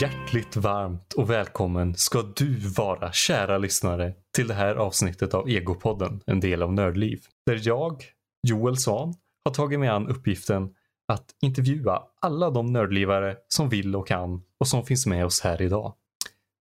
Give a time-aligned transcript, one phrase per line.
[0.00, 6.20] Hjärtligt varmt och välkommen ska du vara kära lyssnare till det här avsnittet av Egopodden,
[6.26, 7.20] en del av Nördliv.
[7.46, 8.04] Där jag,
[8.48, 10.74] Joel Svan, har tagit mig an uppgiften
[11.12, 15.62] att intervjua alla de nördlivare som vill och kan och som finns med oss här
[15.62, 15.94] idag.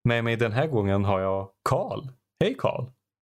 [0.03, 2.07] Med mig den här gången har jag Karl.
[2.43, 2.85] Hej Karl!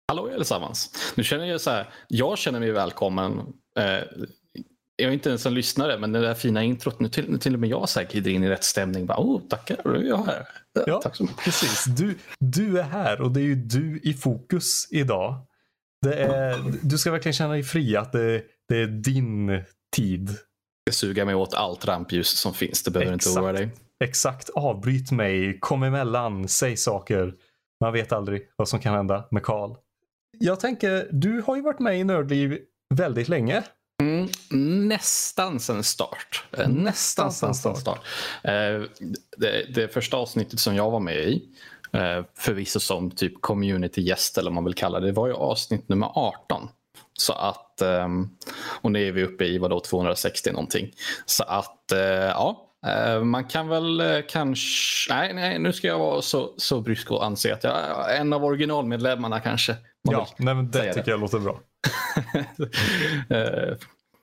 [0.07, 1.13] Hallå allesammans!
[1.15, 3.53] Nu känner jag så här, jag känner mig välkommen.
[3.79, 4.03] Eh,
[5.03, 7.59] jag är inte ens en lyssnare, men det där fina introt, nu till, till och
[7.59, 9.05] med jag glider in i rätt stämning.
[9.05, 10.47] Bara, oh, tackar, då är jag här.
[10.87, 11.43] Ja, Tack så mycket.
[11.43, 11.85] precis.
[11.85, 15.35] Du, du är här och det är ju du i fokus idag.
[16.01, 19.63] Det är, du ska verkligen känna dig fri att det, det är din
[19.95, 20.29] tid.
[20.85, 23.29] Jag ska suga mig åt allt rampljus som finns, det behöver Exakt.
[23.29, 23.69] inte oroa dig.
[24.03, 27.33] Exakt, avbryt mig, kom emellan, säg saker.
[27.81, 29.75] Man vet aldrig vad som kan hända med Karl.
[30.39, 32.59] Jag tänker, du har ju varit med i Nördliv
[32.95, 33.63] väldigt länge.
[34.01, 34.29] Mm,
[34.87, 36.43] nästan sen start.
[36.57, 37.99] Eh, Nästan sen sen start.
[38.43, 38.81] Eh,
[39.37, 41.43] det, det första avsnittet som jag var med i,
[41.91, 45.89] eh, förvisso som typ community-gäst eller vad man vill kalla det, det var ju avsnitt
[45.89, 46.69] nummer 18.
[47.13, 48.29] Så att, ehm,
[48.81, 50.91] och nu är vi uppe i vadå, 260 någonting.
[51.25, 51.91] Så att,
[52.29, 52.69] ja.
[53.23, 55.13] Man kan väl kanske...
[55.13, 57.73] Nej, nej, nu ska jag vara så, så brysk och anse att jag
[58.11, 59.75] är en av originalmedlemmarna kanske.
[60.05, 61.59] Man Ja, nej, det tycker jag låter bra.
[63.29, 63.77] Eh,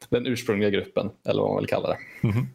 [0.08, 1.98] den ursprungliga gruppen, eller vad man vill kalla det.
[2.22, 2.46] Mm-hmm.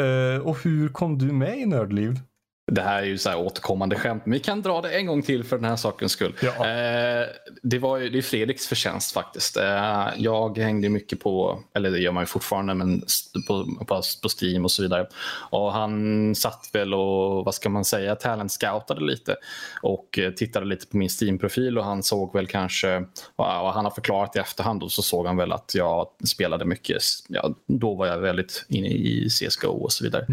[0.00, 2.20] Eh, och hur kom du med i Nördliv?
[2.66, 5.22] Det här är ju så här återkommande skämt, men vi kan dra det en gång
[5.22, 6.34] till för den här sakens skull.
[6.40, 6.68] Ja.
[6.68, 7.26] Eh,
[7.62, 9.56] det, var ju, det är Fredriks förtjänst faktiskt.
[9.56, 13.00] Eh, jag hängde mycket på, eller det gör man ju fortfarande, men
[13.48, 15.06] på, på, på Steam och så vidare.
[15.50, 19.36] Och han satt väl och, vad ska man säga, talent scoutade lite
[19.82, 23.04] och eh, tittade lite på min Steam-profil och han såg väl kanske,
[23.36, 27.02] och han har förklarat i efterhand och så såg han väl att jag spelade mycket,
[27.28, 30.26] ja, då var jag väldigt inne i CSGO och så vidare.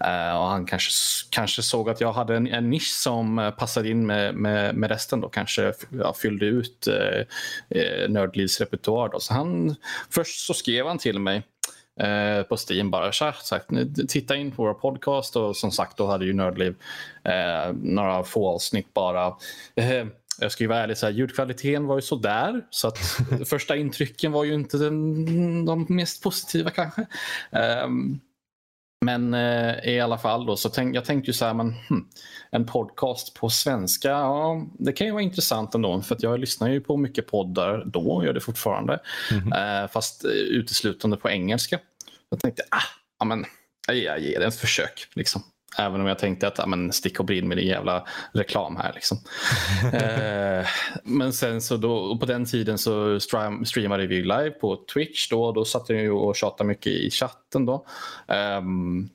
[0.00, 0.90] Eh, och han kanske,
[1.30, 4.90] kanske såg att jag hade en, en nisch som eh, passade in med, med, med
[4.90, 7.20] resten då kanske ja, fyllde ut eh,
[7.80, 9.08] eh, Nördlivs repertoar.
[9.08, 9.20] Då.
[9.20, 9.74] Så han,
[10.10, 11.42] först så skrev han till mig
[12.00, 13.70] eh, på Steam bara så sagt,
[14.08, 16.74] titta in på vår podcast och som sagt då hade ju Nördliv
[17.24, 19.26] eh, några få avsnitt bara.
[19.74, 20.06] Eh,
[20.38, 22.66] jag ska ju vara ärlig, så här, ljudkvaliteten var ju sådär.
[22.70, 22.98] Så att
[23.46, 27.06] första intrycken var ju inte den, de mest positiva kanske.
[27.84, 28.20] Um,
[29.06, 32.08] men eh, i alla fall då så tänk, jag tänkte ju så här, men hmm,
[32.50, 36.02] en podcast på svenska, ja, det kan ju vara intressant ändå.
[36.02, 39.00] För att jag lyssnar ju på mycket poddar då, och gör det fortfarande.
[39.56, 41.78] Eh, fast eh, uteslutande på engelska.
[42.30, 42.82] Jag tänkte, ah,
[43.18, 43.44] ja, men,
[43.88, 45.08] jag ger det ett försök.
[45.14, 45.42] Liksom.
[45.78, 48.92] Även om jag tänkte att men, stick och brinn med din jävla reklam här.
[48.94, 49.18] Liksom.
[49.92, 50.66] eh,
[51.02, 55.28] men sen så då, och på den tiden så stream, streamade vi live på Twitch.
[55.28, 57.66] Då, då satt jag ju och tjatade mycket i chatten.
[57.66, 57.86] Då.
[58.28, 59.08] Ehm,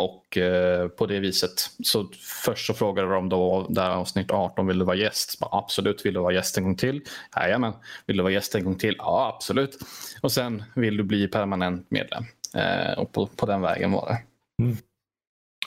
[0.00, 1.52] och eh, på det viset.
[1.84, 2.08] Så
[2.44, 5.40] först så frågade de då där avsnitt 18 vill du vara gäst?
[5.40, 7.02] Bara, absolut, vill du vara gäst en gång till?
[7.36, 7.72] Jajamän.
[8.06, 8.94] Vill du vara gäst en gång till?
[8.98, 9.78] Ja, absolut.
[10.20, 12.24] Och sen vill du bli permanent medlem?
[12.54, 14.18] Eh, och på, på den vägen var det.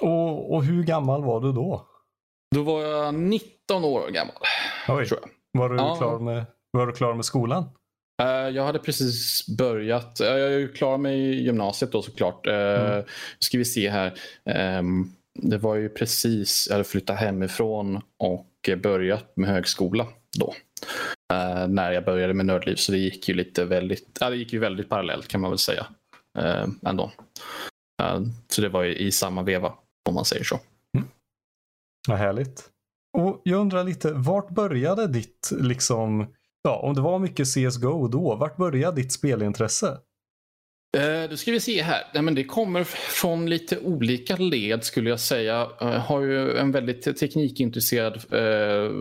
[0.02, 1.88] Och, och hur gammal var du då?
[2.56, 4.36] Då var jag 19 år gammal.
[4.88, 5.06] Oj.
[5.06, 5.30] Tror jag.
[5.62, 5.96] Var du, Ja.
[5.96, 7.64] klar med, var du klar med skolan?
[8.22, 10.20] Eh, Jag hade precis börjat.
[10.20, 12.48] eh, Jag är ju klar med gymnasiet då såklart.
[12.48, 12.98] Eh, Mm.
[12.98, 13.06] Nu
[13.40, 14.14] ska vi se här.
[14.46, 20.08] Ehm, Det var ju precis, jag hade flyttat hemifrån och börjat med högskola
[20.40, 20.54] då.
[21.68, 24.90] När jag började med Nördliv så det gick ju lite väldigt, det gick ju väldigt
[24.90, 25.86] parallellt kan man väl säga.
[26.86, 27.12] Ändå.
[28.50, 29.74] Så det var ju i samma veva
[30.10, 30.60] om man säger så.
[30.98, 31.08] Mm.
[32.08, 32.70] Vad härligt.
[33.18, 36.28] Och jag undrar lite, vart började ditt, liksom,
[36.64, 39.98] ja om det var mycket CSGO då, vart började ditt spelintresse?
[40.98, 42.04] Eh, Då ska vi se här.
[42.14, 45.68] Nej, men det kommer från lite olika led skulle jag säga.
[45.80, 48.92] Jag har ju en väldigt teknikintresserad eh,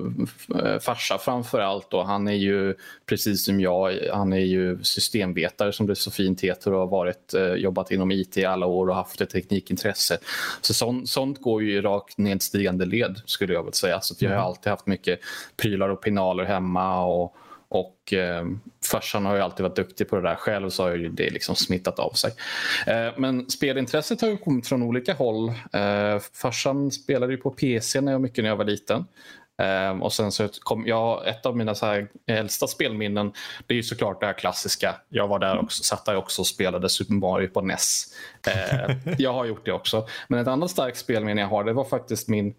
[0.64, 1.90] eh, farsa framför allt.
[1.90, 2.02] Då.
[2.02, 2.74] Han är ju
[3.06, 7.34] precis som jag, han är ju systemvetare som det så fint heter och har varit,
[7.34, 10.18] eh, jobbat inom IT i alla år och haft ett teknikintresse.
[10.60, 14.00] Så sånt, sånt går ju i rakt nedstigande led skulle jag väl säga.
[14.00, 14.46] Så att jag har Mm.
[14.46, 15.20] alltid haft mycket
[15.56, 17.36] prylar och pinaler hemma och
[17.72, 18.44] och eh,
[18.90, 20.34] farsan har ju alltid varit duktig på det där.
[20.34, 22.32] Själv så har ju det liksom smittat av sig.
[22.86, 25.48] Eh, men spelintresset har ju kommit från olika håll.
[25.72, 29.04] Eh, farsan spelade ju på PC när jag, mycket när jag var liten.
[29.62, 33.32] Eh, och sen så kom jag, ett av mina så här äldsta spelminnen
[33.66, 34.94] det är ju såklart det här klassiska.
[35.08, 38.04] Jag var där också, satt där också och spelade Super Mario på NES.
[38.46, 40.06] Eh, jag har gjort det också.
[40.28, 42.54] Men ett annat starkt spelminne jag har det var faktiskt min,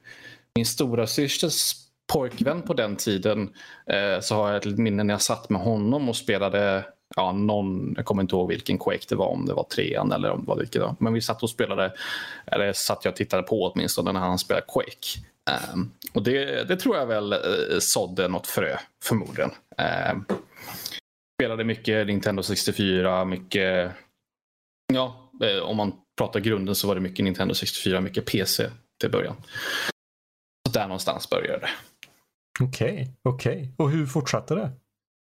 [0.56, 1.82] min stora systers
[2.13, 3.53] pojkvän på den tiden
[3.88, 6.85] eh, så har jag ett minne när jag satt med honom och spelade
[7.15, 10.31] ja, någon, jag kommer inte ihåg vilken Quake det var, om det var trean eller
[10.31, 10.81] om det var vilket.
[10.81, 10.95] Då.
[11.00, 11.94] Men vi satt och spelade,
[12.45, 15.19] eller satt jag och tittade på åtminstone när han spelade Quake.
[15.73, 19.51] Um, och det, det, tror jag väl uh, sådde något frö, förmodligen.
[20.11, 20.25] Um,
[21.39, 23.91] spelade mycket Nintendo 64, mycket...
[24.94, 29.11] Ja, eh, om man pratar grunden så var det mycket Nintendo 64, mycket PC till
[29.11, 29.35] början.
[30.67, 31.69] Så där någonstans började det.
[32.59, 33.53] Okej, okay, okej.
[33.53, 33.73] Okay.
[33.77, 34.71] Och hur fortsatte det?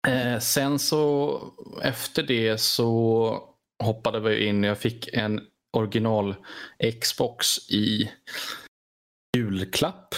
[0.07, 1.39] Eh, sen så
[1.83, 3.37] efter det så
[3.83, 4.63] hoppade vi in.
[4.63, 5.41] Jag fick en
[5.77, 6.35] original
[7.01, 8.11] Xbox i
[9.37, 10.15] julklapp.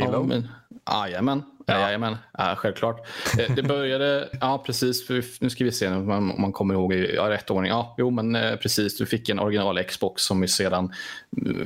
[0.00, 0.42] Halo?
[0.90, 1.80] Jajamän, ja.
[1.80, 2.16] jajamän.
[2.38, 3.06] Ja, självklart.
[3.38, 5.08] Eh, det började, ja precis,
[5.40, 7.70] nu ska vi se om man, kommer ihåg i ja, rätt ordning.
[7.70, 10.92] Ja, jo men eh, precis, du fick en original Xbox som vi sedan,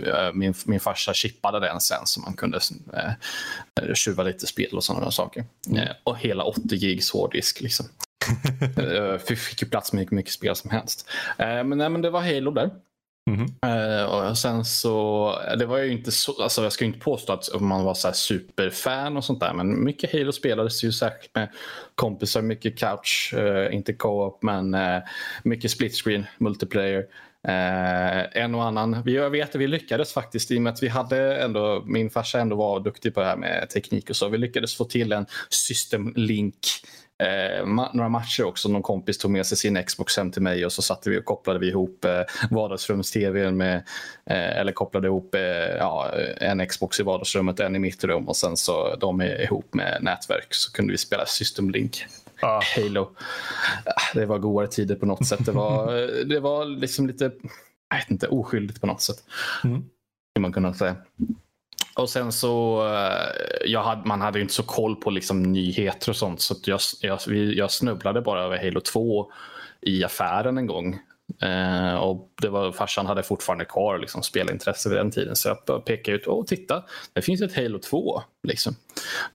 [0.07, 2.61] eh, min, min farsa chippade den sen så man kunde
[2.93, 5.45] eh, tjuva lite spel och sådana saker.
[5.69, 5.89] Mm.
[6.05, 7.87] och hela 80 gigs hårddisk liksom.
[9.27, 11.11] Fick ju plats med mycket, mycket spel som helst.
[11.39, 12.71] men, nej, men det var Halo där.
[13.31, 14.31] Mm -hmm.
[14.31, 17.85] och sen så, det var ju inte så, alltså jag ska inte påstå att man
[17.85, 21.49] var så superfan och sånt där, men mycket Halo spelades ju särskilt med
[21.95, 25.03] kompisar, mycket couch, uh, inte co-op, men uh,
[25.43, 27.07] mycket split screen, multiplayer.
[27.45, 29.03] En och annan.
[29.07, 32.41] Jag vet att vi lyckades faktiskt i och med att vi hade ändå, min farsa
[32.41, 34.29] ändå var duktig på det här med teknik och så.
[34.29, 36.57] Vi lyckades få till en system link
[37.23, 38.69] eh, ma några matcher också.
[38.69, 41.25] Någon kompis tog med sig sin Xbox hem till mig och så satte vi och
[41.25, 43.77] kopplade vi ihop eh, vardagsrums-tvn med,
[44.31, 45.41] eh, eller kopplade ihop eh,
[45.79, 49.75] ja, en Xbox i vardagsrummet, en i mitt rum och sen så de är ihop
[49.75, 52.05] med nätverk så kunde vi spela System Link.
[52.43, 52.61] Ah.
[52.77, 53.15] Halo.
[53.85, 55.47] Ah, det var godare tider på något sätt.
[55.47, 55.93] Det var,
[56.25, 57.25] det var liksom lite,
[57.91, 59.25] jag vet inte, oskyldigt på något sätt.
[59.65, 59.85] Mm.
[60.39, 60.97] man kunna säga.
[61.95, 66.11] Och sen så, eh, jag hade, man hade ju inte så koll på liksom nyheter
[66.11, 69.33] och sånt så jag, jag, jag snubblade bara över Halo 2
[69.81, 70.99] i affären en gång.
[71.41, 75.85] Eh, och det var, farsan hade fortfarande kvar liksom, spelintresse vid den tiden så jag
[75.85, 78.23] pekade ut, åh titta, det finns ett Halo 2.
[78.49, 78.77] Liksom.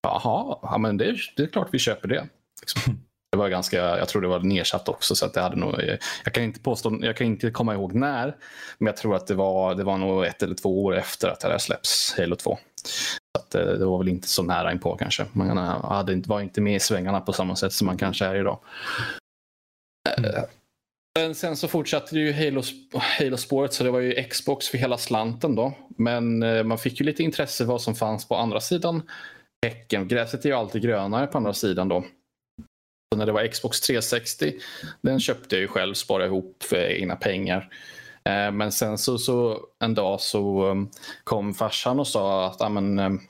[0.01, 2.27] Jaha, ja, men det, det är klart vi köper det.
[2.61, 2.99] Liksom.
[3.31, 5.81] Det var ganska, jag tror det var nedsatt också så att det hade nog,
[6.23, 8.35] jag kan inte påstå, jag kan inte komma ihåg när,
[8.77, 11.39] men jag tror att det var, det var nog ett eller två år efter att
[11.39, 12.57] det hade släppts Halo 2.
[12.83, 15.25] Så att det, det var väl inte så nära inpå kanske.
[15.33, 18.59] Man hade, var inte med i svängarna på samma sätt som man kanske är idag.
[20.17, 20.45] Mm.
[21.19, 22.61] Men sen så fortsatte ju Halo,
[23.19, 25.73] Halo-spåret så det var ju Xbox för hela slanten då.
[25.97, 29.01] Men eh, man fick ju lite intresse vad som fanns på andra sidan
[29.65, 30.07] häcken.
[30.07, 32.03] Gräset är ju alltid grönare på andra sidan då.
[33.15, 34.53] När det var Xbox 360,
[35.01, 37.69] den köpte jag ju själv, sparade ihop för egna pengar.
[38.25, 40.89] Eh, men sen så, så en dag så um,
[41.23, 43.21] kom farsan och sa att amen, um,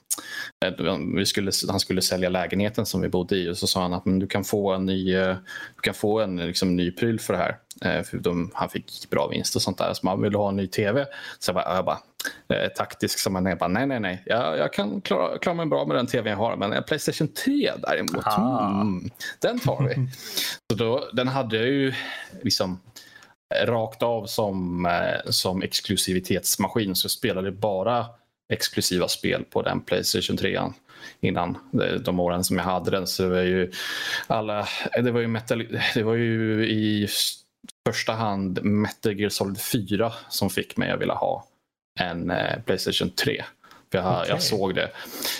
[0.65, 3.81] eh, um, vi skulle, han skulle sälja lägenheten som vi bodde i och så sa
[3.81, 5.35] han att men du kan få en ny, eh,
[5.75, 7.57] du kan få en liksom, ny pryl för det här.
[8.03, 9.93] För de, han fick bra vinst och sånt där.
[9.93, 11.05] Så man ville ha en ny tv.
[11.39, 11.99] Så jag bara, jag bara
[12.75, 13.55] taktisk som man är.
[13.55, 14.23] Bara, nej, nej, nej.
[14.25, 16.55] Jag, jag kan klara, klara mig bra med den tv jag har.
[16.55, 19.09] Men Playstation 3 däremot, mm,
[19.39, 20.09] den tar vi.
[20.71, 21.93] så då, den hade jag ju
[22.41, 22.79] liksom
[23.55, 28.05] rakt av som, eh, som exklusivitetsmaskin så spelade bara
[28.53, 30.61] exklusiva spel på den Playstation 3
[31.21, 31.57] innan
[32.01, 33.07] de åren som jag hade den.
[33.07, 33.71] Så det var ju
[34.27, 34.67] alla,
[35.03, 37.07] det var ju, metal, det var ju i
[37.87, 41.45] första hand Metal Gear Solid 4 som fick mig att vilja ha
[41.97, 43.43] en eh, Playstation 3.
[43.91, 44.29] För jag, okay.
[44.29, 44.91] jag såg det.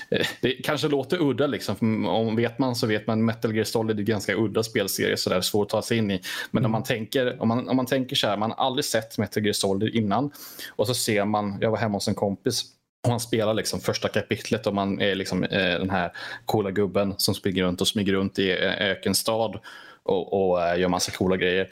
[0.09, 2.05] Eh, det kanske låter udda, liksom.
[2.07, 3.25] om vet man så vet man.
[3.25, 5.97] Metal Gear Solid är en ganska udda spelserie, så det är svårt att ta sig
[5.97, 6.21] in i.
[6.51, 6.65] Men mm.
[6.65, 9.43] om, man tänker, om, man, om man tänker så här, man har aldrig sett Metal
[9.43, 10.31] Gear Solid innan
[10.75, 12.63] och så ser man, jag var hemma hos en kompis
[13.03, 16.11] och han spelar liksom första kapitlet och man är liksom, eh, den här
[16.45, 19.59] coola gubben som springer runt och smyger runt i eh, ökenstad
[20.03, 21.69] och, och eh, gör massa coola grejer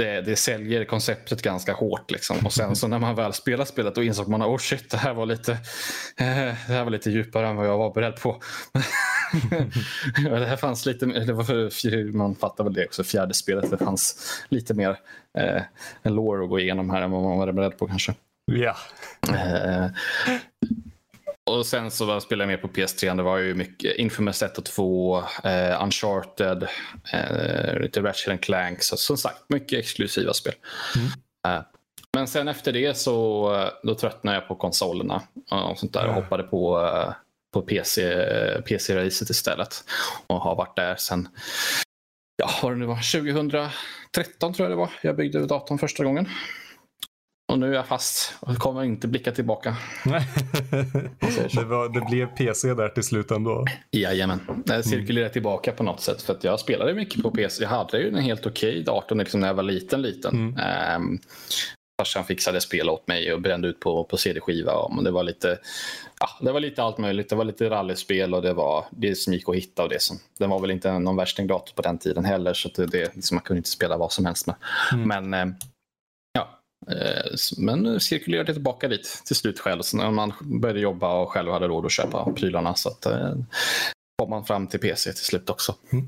[0.00, 2.10] det, det säljer konceptet ganska hårt.
[2.10, 2.36] Liksom.
[2.44, 4.96] Och sen så när man väl spelar spelet då insåg man att oh shit, det
[4.96, 8.42] här var lite, eh, det här var lite djupare än vad jag var beredd på.
[10.22, 13.78] det här fanns lite, det var för, man fattar väl det också, fjärde spelet, det
[13.78, 14.98] fanns lite mer
[15.38, 15.62] eh,
[16.02, 18.14] en lore att gå igenom här än vad man var beredd på kanske.
[18.52, 18.76] Ja.
[19.28, 19.86] Eh,
[21.58, 23.16] och sen så spelade jag mer på PS3.
[23.16, 26.68] Det var ju mycket Infamous 1 och 2, eh, Uncharted,
[27.12, 28.82] eh, lite Ratchet Clank.
[28.82, 30.54] Så som sagt, mycket exklusiva spel.
[30.96, 31.56] Mm.
[31.56, 31.64] Eh,
[32.16, 36.14] men sen efter det så eh, då tröttnade jag på konsolerna och sånt där och
[36.14, 37.12] hoppade på, eh,
[37.52, 38.02] på PC,
[38.66, 39.84] PC-racet istället.
[40.26, 41.28] Och har varit där sen,
[42.36, 44.90] ja vad det nu var, 2013 tror jag det var.
[45.02, 46.28] Jag byggde datorn första gången.
[47.50, 49.76] Och nu är jag fast och kommer inte blicka tillbaka.
[51.54, 53.64] det, var, det blev PC där till slut ändå.
[53.90, 54.40] Jajamän.
[54.66, 55.32] Jag cirkulerar mm.
[55.32, 56.22] tillbaka på något sätt.
[56.22, 57.62] För att jag spelade mycket på PC.
[57.62, 60.02] Jag hade ju en helt okej okay dator liksom när jag var liten.
[60.02, 60.34] liten.
[60.34, 61.02] Mm.
[61.02, 61.20] Um,
[62.00, 64.72] farsan fixade spel åt mig och brände ut på, på CD-skiva.
[65.04, 65.58] Det var lite
[66.20, 67.28] ja, det var lite allt möjligt.
[67.28, 69.82] Det var lite rallyspel och det var det som gick att hitta.
[69.82, 72.86] Och det som, den var väl inte någon värstingdator på den tiden heller så det,
[72.86, 74.56] det, liksom, man kunde inte spela vad som helst med.
[74.92, 75.08] Mm.
[75.08, 75.69] Men eh, ja, eh,
[77.56, 79.82] men cirkulerade tillbaka dit till slut själv.
[79.82, 83.34] Så när man började jobba och själv hade råd att köpa prylarna så att, eh,
[84.18, 85.74] kom man fram till PC till slut också.
[85.92, 86.06] Mm.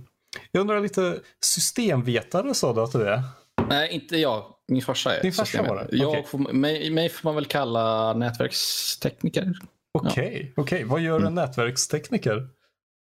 [0.51, 3.23] Jag undrar lite, systemvetare sa du att du är?
[3.69, 4.45] Nej, inte jag.
[4.69, 6.07] Min farsa är Din farsa var det?
[6.07, 6.23] Okay.
[6.23, 9.53] får, mig, mig får man väl kalla nätverkstekniker.
[9.99, 10.63] Okej, okay, ja.
[10.63, 10.85] okay.
[10.85, 11.35] vad gör en mm.
[11.35, 12.49] nätverkstekniker?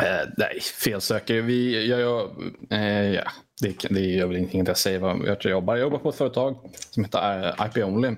[0.04, 1.42] Eh, nej, felsöker.
[1.42, 2.32] Vi, jag, jag,
[2.70, 3.32] eh, ja,
[3.62, 5.76] det, det gör väl ingenting att jag säger vad jag jobbar.
[5.76, 6.58] Jag jobbar på ett företag
[6.90, 8.16] som heter eh, IP Only.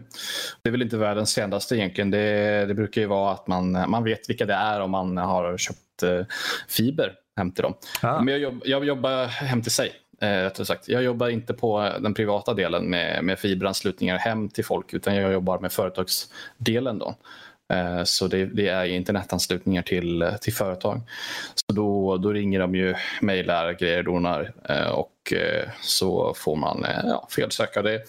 [0.61, 2.11] Det är väl inte världens kändaste egentligen.
[2.11, 5.57] Det, det brukar ju vara att man, man vet vilka det är om man har
[5.57, 6.25] köpt eh,
[6.67, 7.73] fiber hem till dem.
[8.01, 8.21] Ah.
[8.21, 9.91] Men jag, jobb, jag jobbar hem till sig.
[10.21, 10.87] Eh, sagt.
[10.87, 15.31] Jag jobbar inte på den privata delen med, med fiberanslutningar hem till folk utan jag
[15.31, 16.99] jobbar med företagsdelen.
[16.99, 17.15] Då.
[17.73, 21.01] Eh, så det, det, är internetanslutningar till, till företag.
[21.55, 24.89] Så då, då ringer de ju, mejlar, grejer, donar eh,
[25.27, 27.81] och eh, så får man ja, felsöka.
[27.81, 28.01] Det,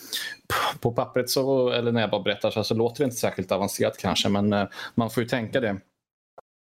[0.80, 3.98] på pappret så, eller när jag bara berättar så, så låter det inte särskilt avancerat
[3.98, 5.76] kanske men man får ju tänka det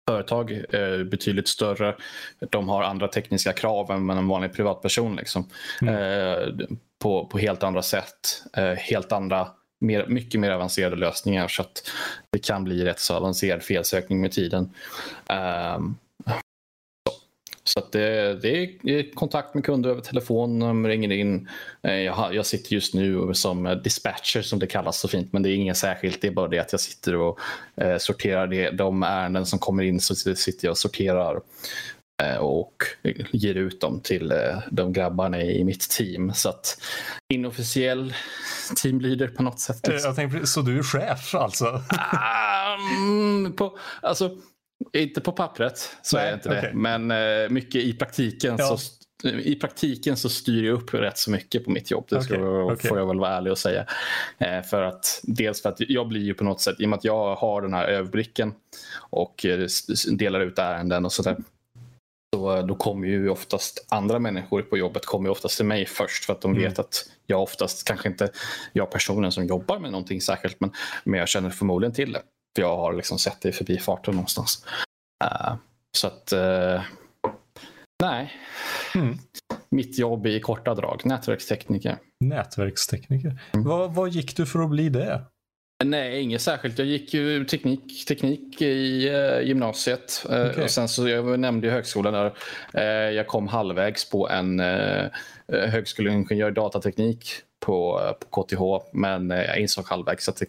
[0.09, 1.97] företag är betydligt större.
[2.51, 5.17] De har andra tekniska krav än en vanlig privatperson.
[5.17, 5.49] Liksom.
[5.83, 6.77] Mm.
[7.03, 8.43] på, på helt andra sätt.
[8.79, 9.49] helt andra
[9.83, 11.91] mer, mycket mer avancerade lösningar så att
[12.31, 14.75] det kan bli rätt så avancerad felsökning med tiden.
[15.77, 15.97] Um,
[17.75, 18.49] så det, det,
[18.85, 21.49] är kontakt med kunder över telefon, de ringer in.
[21.83, 25.51] Eh, jag, jag, sitter just nu som dispatcher som det kallas så fint, men det
[25.51, 26.21] är inget särskilt.
[26.21, 27.39] Det är bara det att jag sitter och
[27.77, 31.41] eh, sorterar det, de ärenden som kommer in så sitter jag och sorterar
[32.23, 32.83] Eh, och
[33.33, 36.33] ger ut dem till eh, de grabbarna i mitt team.
[36.35, 36.83] Så att
[37.35, 38.15] inofficiell
[38.83, 39.89] teamleader på något sätt.
[39.89, 40.09] Liksom.
[40.09, 41.83] Jag tänkte, så du är chef alltså?
[43.09, 44.37] um, på, alltså
[44.93, 46.61] inte på pappret, så Nej, är inte okay.
[46.61, 46.73] det.
[46.75, 48.77] Men uh, mycket i praktiken ja.
[48.77, 52.05] så i praktiken så styr jag upp rätt så mycket på mitt jobb.
[52.09, 52.89] Det okay, okay.
[52.89, 53.87] får jag väl vara ärlig och säga.
[54.39, 56.97] Eh, för att, dels för att jag blir ju på något sätt, i och med
[56.97, 58.55] att jag har den här överblicken
[59.11, 59.47] och
[60.13, 61.37] delar ut ärenden och sådär,
[62.37, 66.33] så då kommer ju oftast andra människor på jobbet kommer oftast till mig först för
[66.33, 66.63] att de mm.
[66.63, 68.31] vet att jag oftast, kanske inte
[68.73, 70.73] jag personen som jobbar med någonting särskilt, men,
[71.05, 72.23] men jag känner förmodligen till det.
[72.57, 74.67] För jag har liksom sett det i förbifarten någonstans.
[75.25, 75.55] Uh,
[75.97, 76.83] så att, uh,
[78.03, 78.33] nej.
[78.95, 79.19] Mm.
[79.71, 81.97] Mitt jobb i korta drag, nätverkstekniker.
[82.21, 83.41] Nätverkstekniker.
[83.55, 83.67] Mm.
[83.67, 85.25] Vad, vad gick du för att bli det?
[85.85, 86.79] Nej, inget särskilt.
[86.79, 90.27] Jag gick ju teknik, teknik i uh, gymnasiet.
[90.31, 90.65] Uh, okay.
[90.65, 92.35] och sen så, jag nämnde ju högskolan där.
[92.77, 95.09] Uh, jag kom halvvägs på en uh,
[95.49, 98.01] högskoleingenjör datateknik på,
[98.31, 100.47] på KTH, men eh, jag insåg halvvägs att det,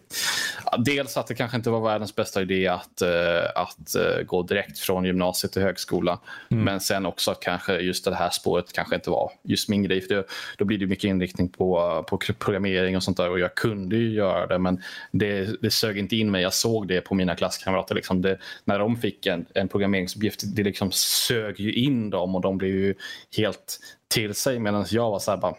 [0.85, 4.79] dels att det kanske inte var världens bästa idé att, eh, att eh, gå direkt
[4.79, 6.19] från gymnasiet till högskola,
[6.51, 6.63] mm.
[6.63, 10.01] men sen också att kanske just det här spåret kanske inte var just min grej.
[10.01, 10.23] För det,
[10.57, 14.13] då blir det mycket inriktning på, på programmering och sånt där och jag kunde ju
[14.13, 16.41] göra det, men det, det sög inte in mig.
[16.41, 17.95] Jag såg det på mina klasskamrater.
[17.95, 22.41] Liksom det, när de fick en, en programmeringsuppgift, det liksom sög ju in dem och
[22.41, 22.95] de blev ju
[23.37, 25.55] helt till sig medan jag var så här bara,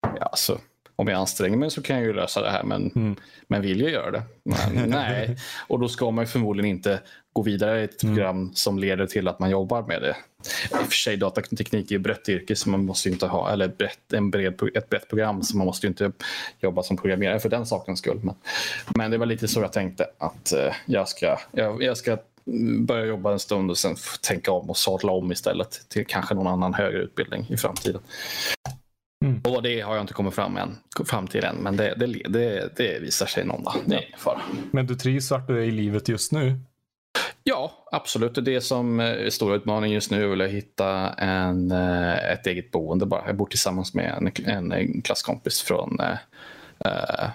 [0.00, 0.58] ja, alltså,
[0.96, 3.16] om jag anstränger mig så kan jag ju lösa det här men, mm.
[3.46, 4.22] men vill jag göra det?
[4.42, 5.36] Men, nej.
[5.68, 7.00] Och då ska man förmodligen inte
[7.32, 8.14] gå vidare i ett mm.
[8.14, 10.16] program som leder till att man jobbar med det.
[10.70, 13.68] I och för sig datateknik är ett brett yrke så man måste inte ha, eller
[13.68, 16.12] brett, en bred, ett brett program så man måste inte
[16.60, 18.20] jobba som programmerare för den sakens skull.
[18.22, 18.34] Men,
[18.94, 22.18] men det var lite så jag tänkte att uh, jag, ska, jag, jag ska
[22.78, 26.46] börja jobba en stund och sen tänka om och sadla om istället till kanske någon
[26.46, 28.00] annan högre utbildning i framtiden.
[29.22, 29.40] Mm.
[29.44, 30.76] Och det har jag inte kommit fram, än,
[31.06, 33.74] fram till än, men det, det, det, det visar sig någon dag.
[33.86, 34.40] Det är fara.
[34.70, 36.60] Men du trivs vart du är i livet just nu?
[37.44, 38.44] Ja, absolut.
[38.44, 43.06] Det som är stora utmaningen just nu är att hitta en, eh, ett eget boende
[43.06, 43.26] bara.
[43.26, 46.00] Jag bor tillsammans med en, en klasskompis från,
[46.84, 47.30] äh,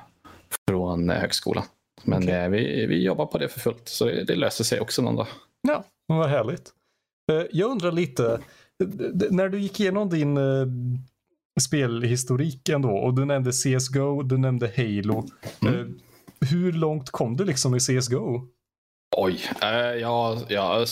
[0.70, 1.66] från högskolan.
[2.04, 2.50] Men okay.
[2.50, 5.28] vi, vi jobbar på det för fullt, så det, det löser sig också någon dag.
[5.68, 6.72] Ja, vad härligt.
[7.52, 8.40] Jag undrar lite,
[9.30, 10.38] när du gick igenom din
[11.62, 12.90] spelhistorik ändå.
[12.90, 15.28] Och du nämnde CSGO, du nämnde Halo.
[15.62, 15.74] Mm.
[15.74, 15.88] Uh,
[16.52, 18.48] hur långt kom du liksom i CSGO?
[19.18, 20.86] Oj, uh, ja, ja,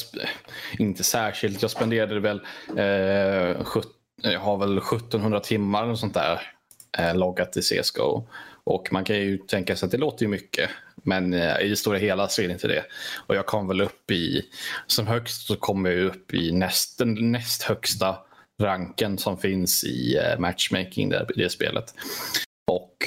[0.79, 1.61] inte särskilt.
[1.61, 3.87] Jag spenderade väl, uh, sjut,
[4.21, 6.41] jag har väl 1700 timmar och sånt där
[6.97, 8.27] eh, loggat i CSGO.
[8.63, 11.75] Och man kan ju tänka sig att det låter ju mycket, men eh, i det
[11.75, 12.83] stora hela så är det inte det.
[13.27, 14.41] Och jag kom väl upp i,
[14.87, 18.17] som högst så kom jag upp i näst, den näst högsta
[18.61, 21.93] ranken som finns i eh, matchmaking där, i det spelet.
[22.71, 22.97] Och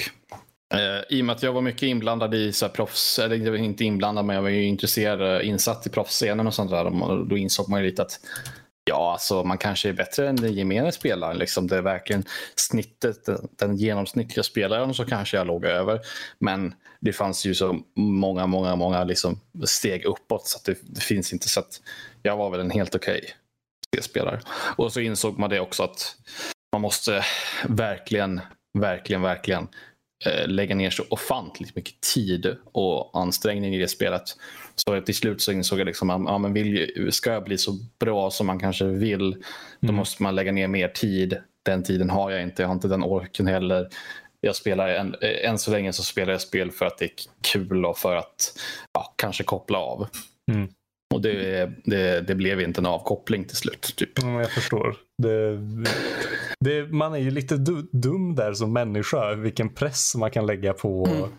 [0.75, 3.85] eh, i och med att jag var mycket inblandad i så här, proffs, eller inte
[3.85, 7.25] inblandad men jag var ju intresserad, eh, insatt i proffsscenen och sånt där.
[7.25, 8.21] Då insåg man ju lite att
[8.91, 11.39] Ja, alltså man kanske är bättre än den gemene spelaren.
[11.39, 12.25] Liksom det är verkligen
[12.57, 16.01] snittet, den, den genomsnittliga spelaren så kanske jag låg över.
[16.39, 21.33] Men det fanns ju så många, många, många liksom steg uppåt så det, det, finns
[21.33, 21.49] inte.
[21.49, 21.81] Så att
[22.23, 23.31] jag var väl en helt okej okay
[24.01, 24.41] spelare.
[24.77, 26.17] Och så insåg man det också att
[26.73, 27.25] man måste
[27.69, 28.41] verkligen,
[28.79, 29.69] verkligen, verkligen
[30.27, 34.23] eh, lägga ner så ofantligt mycket tid och ansträngning i det spelet.
[34.75, 37.79] Så till slut så insåg jag liksom att ja, men vill, ska jag bli så
[38.01, 39.33] bra som man kanske vill,
[39.81, 39.95] då mm.
[39.95, 41.39] måste man lägga ner mer tid.
[41.65, 42.63] Den tiden har jag inte.
[42.63, 43.89] Jag har inte den orken heller.
[44.41, 47.11] Jag spelar än, än så länge så spelar jag spel för att det är
[47.53, 48.59] kul och för att
[48.93, 50.09] ja, kanske koppla av.
[50.53, 50.69] Mm.
[51.15, 53.95] Och det, det, det, blev inte en avkoppling till slut.
[53.97, 54.19] Typ.
[54.19, 54.97] Mm, jag förstår.
[55.23, 55.59] Det,
[56.61, 57.57] det, man är ju lite
[57.93, 59.35] dum där som människa.
[59.35, 61.31] Vilken press man kan lägga på, mm.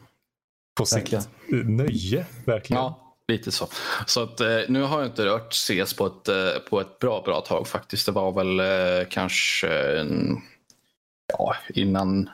[0.78, 1.78] på sitt verkligen.
[1.78, 2.26] nöje.
[2.46, 2.84] Verkligen.
[2.84, 3.68] Ja, lite så.
[4.06, 7.22] Så att, eh, nu har jag inte rört CS på ett, eh, på ett bra,
[7.26, 8.06] bra tag faktiskt.
[8.06, 10.38] Det var väl eh, kanske en,
[11.34, 12.30] ja, innan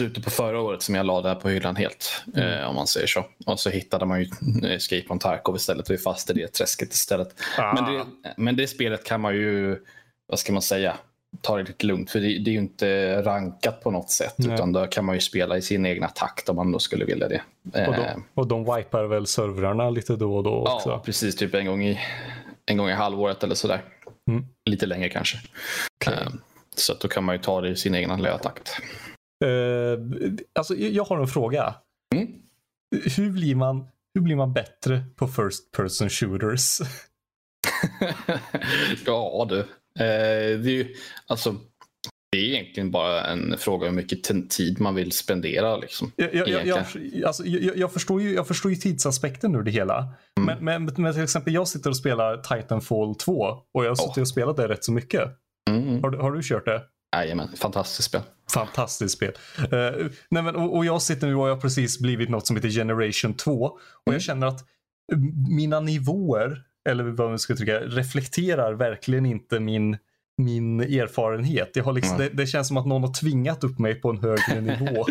[0.00, 2.22] slutet på förra året som jag la det här på hyllan helt.
[2.34, 2.48] Mm.
[2.48, 3.26] Eh, om man säger så.
[3.46, 4.30] Och så hittade man ju
[4.62, 7.34] Escape on Tarkov istället och är fast i det träsket istället.
[7.58, 7.74] Ah.
[7.74, 8.04] Men, det,
[8.36, 9.78] men det spelet kan man ju,
[10.26, 10.96] vad ska man säga,
[11.40, 12.10] ta det lite lugnt.
[12.10, 14.34] För det, det är ju inte rankat på något sätt.
[14.36, 14.54] Nej.
[14.54, 17.28] Utan då kan man ju spela i sin egna takt om man då skulle vilja
[17.28, 17.42] det.
[17.64, 18.16] Och de, eh.
[18.34, 20.90] och de wipar väl servrarna lite då och då också?
[20.90, 21.36] Ja, precis.
[21.36, 22.00] Typ en gång i,
[22.66, 23.82] en gång i halvåret eller sådär.
[24.30, 24.44] Mm.
[24.70, 25.38] Lite längre kanske.
[26.04, 26.14] Okay.
[26.14, 26.28] Eh,
[26.76, 28.80] så då kan man ju ta det i sin egen lilla takt.
[29.44, 29.98] Uh,
[30.54, 31.74] alltså, jag har en fråga.
[32.14, 32.28] Mm.
[33.16, 36.78] Hur, blir man, hur blir man bättre på first person shooters?
[39.06, 39.58] ja du.
[39.58, 40.94] Uh, det, är ju,
[41.26, 41.56] alltså,
[42.34, 45.76] det är egentligen bara en fråga hur mycket tid man vill spendera.
[45.76, 46.78] Liksom, jag, jag, jag,
[47.26, 50.08] alltså, jag, förstår ju, jag förstår ju tidsaspekten ur det hela.
[50.38, 50.46] Mm.
[50.46, 53.32] Men, men, men, till exempel jag sitter och spelar Titanfall 2
[53.74, 54.20] och jag har suttit oh.
[54.20, 55.22] och spelat det rätt så mycket.
[55.70, 56.02] Mm.
[56.02, 56.82] Har, har, du kört det?
[57.22, 58.20] Jajamän, fantastiskt spel.
[58.54, 59.32] Fantastiskt spel.
[59.58, 62.56] Uh, nej men, och, och, jag sitter nu och jag har precis blivit något som
[62.56, 63.52] heter Generation 2.
[63.52, 64.14] Och mm.
[64.14, 64.60] jag känner att
[65.48, 69.96] mina nivåer, eller vad man ska tycka, reflekterar verkligen inte min
[70.36, 71.70] min erfarenhet.
[71.74, 72.28] Jag har liksom, mm.
[72.28, 75.06] det, det, känns som att någon har tvingat upp mig på en högre nivå.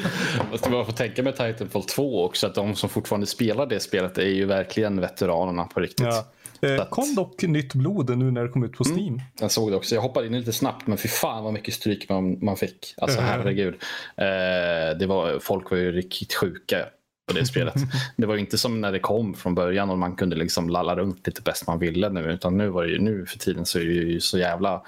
[0.52, 4.18] Fast man får tänka med Titanfall 2 också att de som fortfarande spelar det spelet
[4.18, 6.06] är ju verkligen veteranerna på riktigt.
[6.06, 6.26] Ja.
[6.64, 6.90] Eh.
[6.90, 8.98] Kom dock nytt blod nu när det kom ut på mm.
[8.98, 9.14] Steam.
[9.14, 9.96] Mm, jag såg det också.
[9.96, 12.94] Jag hoppade in lite snabbt men fy fan vad mycket stryk man, man fick.
[12.98, 13.74] Alltså uh herregud.
[14.18, 16.86] Eh, det var, folk var ju riktigt sjuka
[17.28, 17.76] på det spelet.
[18.18, 21.28] det var inte som när det kom från början och man kunde liksom lalla runt
[21.28, 22.32] lite bäst man ville nu.
[22.32, 24.84] Utan nu, var det ju, nu för tiden så är det ju så jävla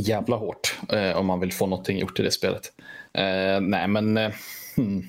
[0.00, 2.72] jävla hårt eh, om man vill få någonting gjort i det spelet.
[3.14, 4.32] Eh, nej men eh,
[4.76, 5.02] hmm.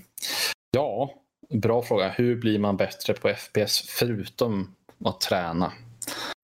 [0.72, 1.14] ja,
[1.50, 2.10] bra fråga.
[2.10, 4.76] Hur blir man bättre på FPS förutom
[5.06, 5.72] att träna?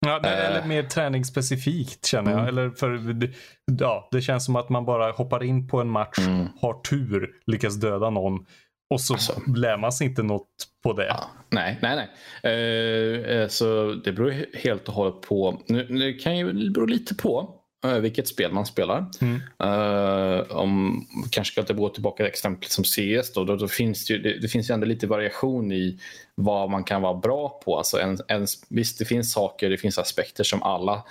[0.06, 2.40] Ja, det, eller mer träningsspecifikt känner jag.
[2.40, 2.50] Mm.
[2.50, 3.00] Eller för,
[3.80, 6.48] ja, det känns som att man bara hoppar in på en match, mm.
[6.62, 8.46] har tur, lyckas döda någon
[8.90, 10.48] och så alltså, lär man sig inte något
[10.84, 11.06] på det.
[11.06, 11.96] Ja, nej, nej,
[12.44, 13.42] nej.
[13.42, 15.62] Eh, så det beror helt och hållet på.
[15.68, 17.50] Nu, det kan ju bero lite på uh,
[17.82, 19.06] vilket spel man spelar.
[19.22, 19.42] Mm.
[19.64, 24.14] Uh, om kanske ska gå tillbaka till exemplet som CS då, då, då finns det,
[24.14, 26.00] ju, det, det, finns ju ändå lite variation i
[26.36, 27.78] vad man kan vara bra på.
[27.78, 31.04] Alltså en, en, visst, det finns saker, det finns aspekter som alla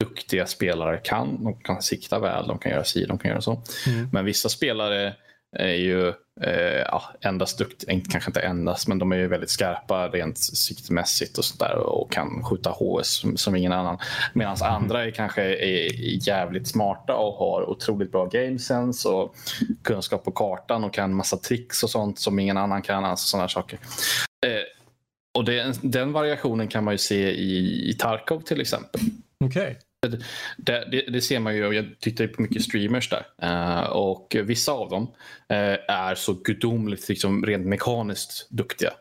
[0.00, 1.44] duktiga spelare kan.
[1.44, 3.62] De kan sikta väl, de kan göra si, de kan göra så.
[3.86, 4.08] Mm.
[4.12, 5.14] Men vissa spelare
[5.58, 6.08] är ju
[6.40, 11.38] eh, ja, endast duktiga, kanske inte endast, men de är ju väldigt skarpa rent siktmässigt
[11.38, 13.98] och sådär och kan skjuta HS som, som ingen annan.
[14.32, 14.72] Medan mm.
[14.74, 19.36] andra är kanske är jävligt smarta och har otroligt bra gamesense och
[19.82, 23.04] kunskap på kartan och kan massa tricks och sånt som ingen annan kan.
[23.04, 23.78] Alltså sådana saker.
[24.46, 24.62] Eh,
[25.38, 29.00] och det, den variationen kan man ju se i, i Tarkov till exempel.
[29.44, 29.74] Okay.
[30.02, 33.26] Det, det, det, ser man ju, jag tittar på mycket streamers där.
[33.42, 38.92] Uh, och vissa av dem uh, är så gudomligt liksom, rent mekaniskt duktiga.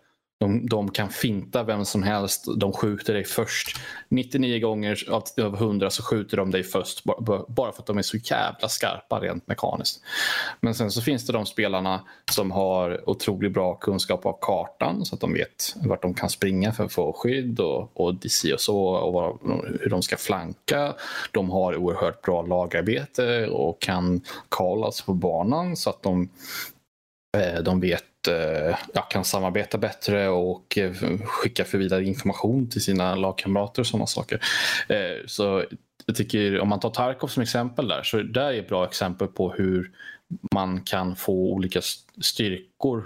[0.46, 2.46] De, de kan finta vem som helst.
[2.58, 3.80] De skjuter dig först.
[4.10, 7.04] 99 gånger av 100 så skjuter de dig först
[7.48, 10.02] bara för att de är så jävla skarpa rent mekaniskt.
[10.62, 15.16] Men sen så finns det de spelarna som har otroligt bra kunskap av kartan så
[15.16, 18.62] att de vet vart de kan springa för att få skydd och, och DC och
[18.62, 19.38] så och vad,
[19.82, 20.94] hur de ska flanka.
[21.32, 26.30] De har oerhört bra lagarbete och kan kallas på banan så att de,
[27.38, 30.94] eh, de vet Eh, ja, kan samarbeta bättre och eh,
[31.26, 34.42] skicka för vidare information till sina lagkamrater och sådana saker.
[34.90, 35.66] Eh, så
[36.06, 39.28] jag tycker om man tar Tarkov som exempel där, så där är ett bra exempel
[39.28, 39.92] på hur
[40.54, 41.82] man kan få olika
[42.22, 43.06] styrkor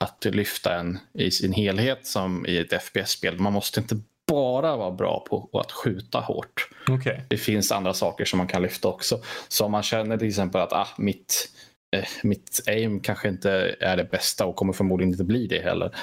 [0.00, 3.38] att lyfta en i sin helhet som i ett FPS-spel.
[3.38, 6.68] Man måste inte bara vara bra på att skjuta hårt.
[6.88, 7.20] Okay.
[7.28, 9.20] Det finns andra saker som man kan lyfta också.
[9.48, 11.48] Så om man känner till exempel att ah, mitt
[11.96, 15.96] Eh, mitt aim kanske inte är det bästa och kommer förmodligen inte bli det heller.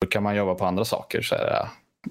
[0.00, 1.22] Då kan man jobba på andra saker.
[1.22, 1.68] Så här,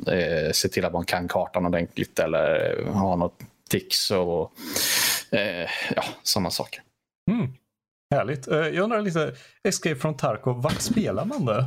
[0.08, 4.52] eh, se till att man kan kartan ordentligt eller ha något tics och
[5.32, 6.82] eh, ja, sådana saker.
[7.32, 7.54] Mm.
[8.16, 8.48] Härligt.
[8.48, 11.66] Eh, jag undrar lite, Escape from Tarkov, vart spelar man det?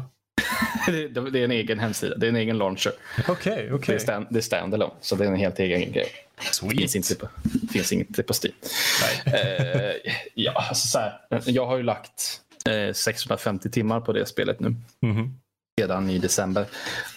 [1.33, 2.93] det, är en egen hemsida, det är en egen launcher.
[3.29, 3.95] Okay, okay.
[3.95, 6.09] Det är, stand, det är standalone, så det är en helt egen grej.
[6.53, 6.79] Sweet.
[6.79, 7.29] Finns inte på,
[7.73, 8.55] finns inte på Steam.
[9.27, 14.61] eh, ja, alltså så här, jag har ju lagt eh, 650 timmar på det spelet
[14.61, 14.75] nu.
[15.03, 15.33] Mm -hmm.
[15.81, 16.67] Redan i december.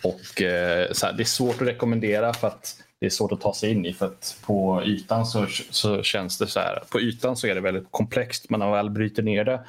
[0.04, 3.42] Och eh, så här, Det är svårt att rekommendera för att det är svårt att
[3.42, 3.94] ta sig in i.
[3.94, 6.84] För att på ytan så, så känns det så här.
[6.90, 8.50] På ytan så är det väldigt komplext.
[8.50, 9.66] Men när man väl bryter ner det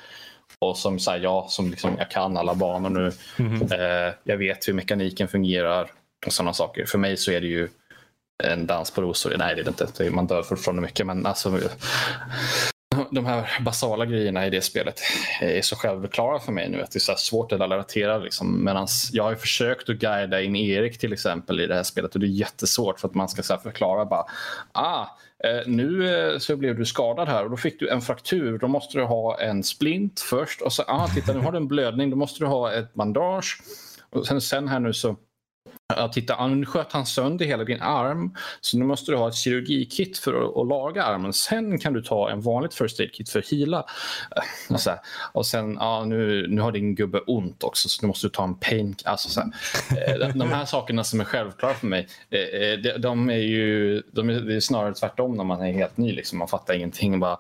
[0.63, 3.13] och som så här, jag som liksom, jag kan alla banor nu.
[3.39, 5.91] Mm eh, jag vet hur mekaniken fungerar
[6.27, 6.87] och sådana saker.
[6.87, 7.69] För mig så är det ju
[8.45, 9.35] en dans på rosor.
[9.39, 10.11] Nej, det är det inte.
[10.11, 11.07] Man dör fortfarande mycket.
[11.07, 11.59] Men alltså,
[13.11, 15.01] de här basala grejerna i det spelet
[15.41, 18.19] är så självklara för mig nu att det är så svårt att relatera.
[18.19, 18.65] Liksom.
[18.65, 22.21] Medans jag har försökt att guida in Erik till exempel i det här spelet och
[22.21, 24.25] det är jättesvårt för att man ska så förklara bara
[24.73, 25.07] ah,
[25.45, 28.59] Eh, nu eh, så blev du skadad här och då fick du en fraktur.
[28.59, 31.69] Då måste du ha en splint först och så ah, titta nu har du en
[31.69, 32.11] blödning.
[32.11, 33.63] Då måste du ha ett bandage
[34.11, 35.17] och sen, sen här nu så
[35.97, 39.35] att titta, nu sköt han sönder hela din arm så nu måste du ha ett
[39.35, 41.33] kirurgikit för att, att laga armen.
[41.33, 43.85] Sen kan du ta en vanligt first aid-kit för att hila.
[44.71, 44.99] Och, så här.
[45.33, 48.45] Och sen, ja, nu, nu har din gubbe ont också så nu måste du ta
[48.45, 48.97] en pain...
[49.05, 49.51] Alltså, så här.
[50.23, 54.03] Eh, de här sakerna som är självklara för mig, eh, eh, de, de är ju
[54.13, 56.13] de är, det är snarare tvärtom när man är helt ny.
[56.13, 56.39] Liksom.
[56.39, 57.21] Man fattar ingenting.
[57.21, 57.37] Bara,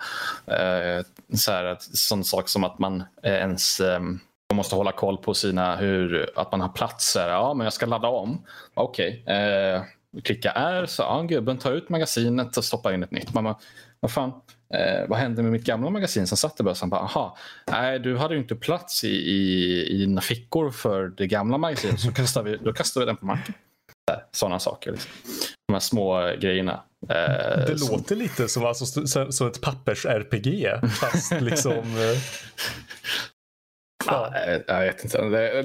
[1.34, 4.20] så här, sån sak som att man ens ehm,
[4.52, 7.28] man måste hålla koll på sina, hur, att man har platser.
[7.28, 8.46] Ja, men jag ska ladda om.
[8.74, 9.22] Okej.
[9.22, 9.36] Okay.
[9.36, 9.82] Eh,
[10.24, 13.34] klicka R, så ja, gubben tar ut magasinet och stoppar in ett nytt.
[13.34, 13.54] Man
[14.00, 14.32] vad fan,
[14.74, 16.90] eh, vad hände med mitt gamla magasin som satt i bössan?
[16.90, 17.36] Bara, aha,
[17.70, 22.00] nej, du hade ju inte plats i, i, i dina fickor för det gamla magasinet,
[22.00, 23.54] så kastar vi, då kastar vi den på marken.
[24.32, 24.92] Sådana saker.
[24.92, 25.10] Liksom.
[25.66, 26.82] De här små grejerna.
[27.08, 27.96] Eh, det som...
[27.96, 30.88] låter lite som, alltså, som ett pappers-RPG.
[30.88, 31.74] Fast liksom...
[34.06, 34.32] Ja.
[34.66, 35.22] Jag vet inte.
[35.22, 35.64] Det,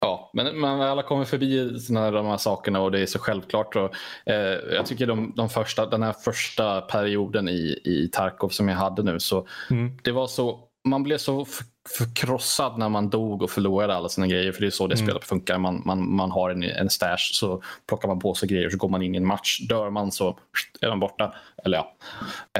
[0.00, 3.76] ja, men man alla kommer förbi såna, de här sakerna och det är så självklart.
[3.76, 3.94] Och,
[4.32, 8.76] eh, jag tycker de, de första, den här första perioden i, i Tarkov som jag
[8.76, 9.98] hade nu, så mm.
[10.02, 11.46] det var så man blev så
[11.88, 14.52] förkrossad när man dog och förlorade alla sina grejer.
[14.52, 15.06] För det är så det mm.
[15.06, 15.58] spelet funkar.
[15.58, 18.88] Man, man, man har en, en stash så plockar man på sig grejer så går
[18.88, 19.60] man in i en match.
[19.68, 20.38] Dör man så
[20.80, 21.34] är de borta.
[21.64, 21.94] Eller ja.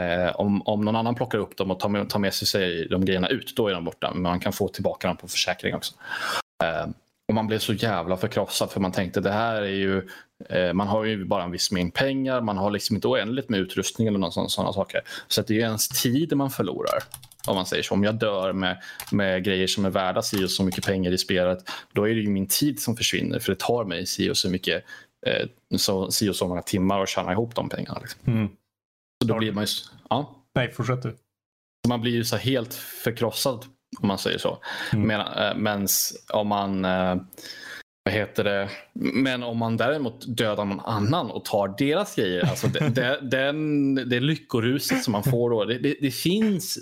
[0.03, 3.05] Eh, om, om någon annan plockar upp dem och tar med, tar med sig de
[3.05, 4.11] grejerna ut, då är de borta.
[4.13, 5.95] Men man kan få tillbaka dem på försäkring också.
[6.65, 6.87] Eh,
[7.29, 10.09] och man blev så jävla förkrossad för man tänkte det här är ju
[10.49, 13.61] eh, man har ju bara en viss mängd pengar, man har liksom inte oändligt med
[13.61, 15.01] utrustning eller sådana saker.
[15.29, 17.03] Så det är ju ens tid man förlorar.
[17.47, 17.95] Om man säger så.
[17.95, 21.19] Om jag dör med, med grejer som är värda si och så mycket pengar i
[21.19, 21.59] spelet,
[21.93, 23.39] då är det ju min tid som försvinner.
[23.39, 24.85] För det tar mig si och så mycket,
[25.27, 25.47] eh,
[25.79, 27.99] så, si och så många timmar att tjäna ihop de pengarna.
[28.01, 28.21] Liksom.
[28.27, 28.49] Mm.
[29.23, 29.69] Så då blir man ju...
[30.11, 30.35] Ja.
[30.55, 31.17] Nej, fortsätt du.
[31.89, 33.65] Man blir ju så helt förkrossad
[34.01, 34.59] om man säger så.
[34.93, 35.07] Mm.
[35.07, 37.17] Men, mens om man äh,
[38.05, 38.71] vad heter det?
[38.93, 43.95] Men om man däremot dödar någon annan och tar deras grejer, alltså det, det, den,
[43.95, 46.79] det lyckoruset som man får då, det, det, det finns,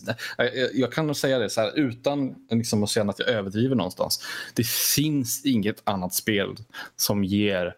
[0.74, 4.24] jag kan nog säga det så här, utan liksom att känna att jag överdriver någonstans.
[4.54, 6.56] Det finns inget annat spel
[6.96, 7.74] som ger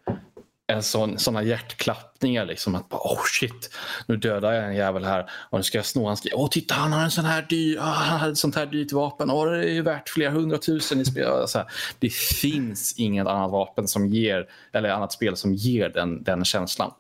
[0.67, 2.45] en sån, såna hjärtklappningar.
[2.45, 3.71] Liksom, att oh shit,
[4.07, 6.33] nu dödar jag en jävel här och nu ska jag sno hans grej.
[6.37, 8.93] Åh, titta han har en sån här dyr, ah, han har ett sånt här dyrt
[8.93, 9.31] vapen.
[9.31, 11.49] Åh, det är ju värt flera hundratusen i spel.
[11.49, 11.65] Så
[11.99, 16.93] det finns inget annat vapen som ger, eller annat spel som ger den, den känslan.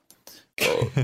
[0.68, 1.02] Och,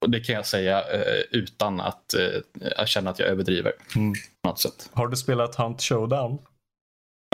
[0.00, 3.72] och det kan jag säga eh, utan att eh, känna att jag överdriver.
[3.96, 4.14] Mm.
[4.92, 6.38] Har du spelat Hunt Showdown?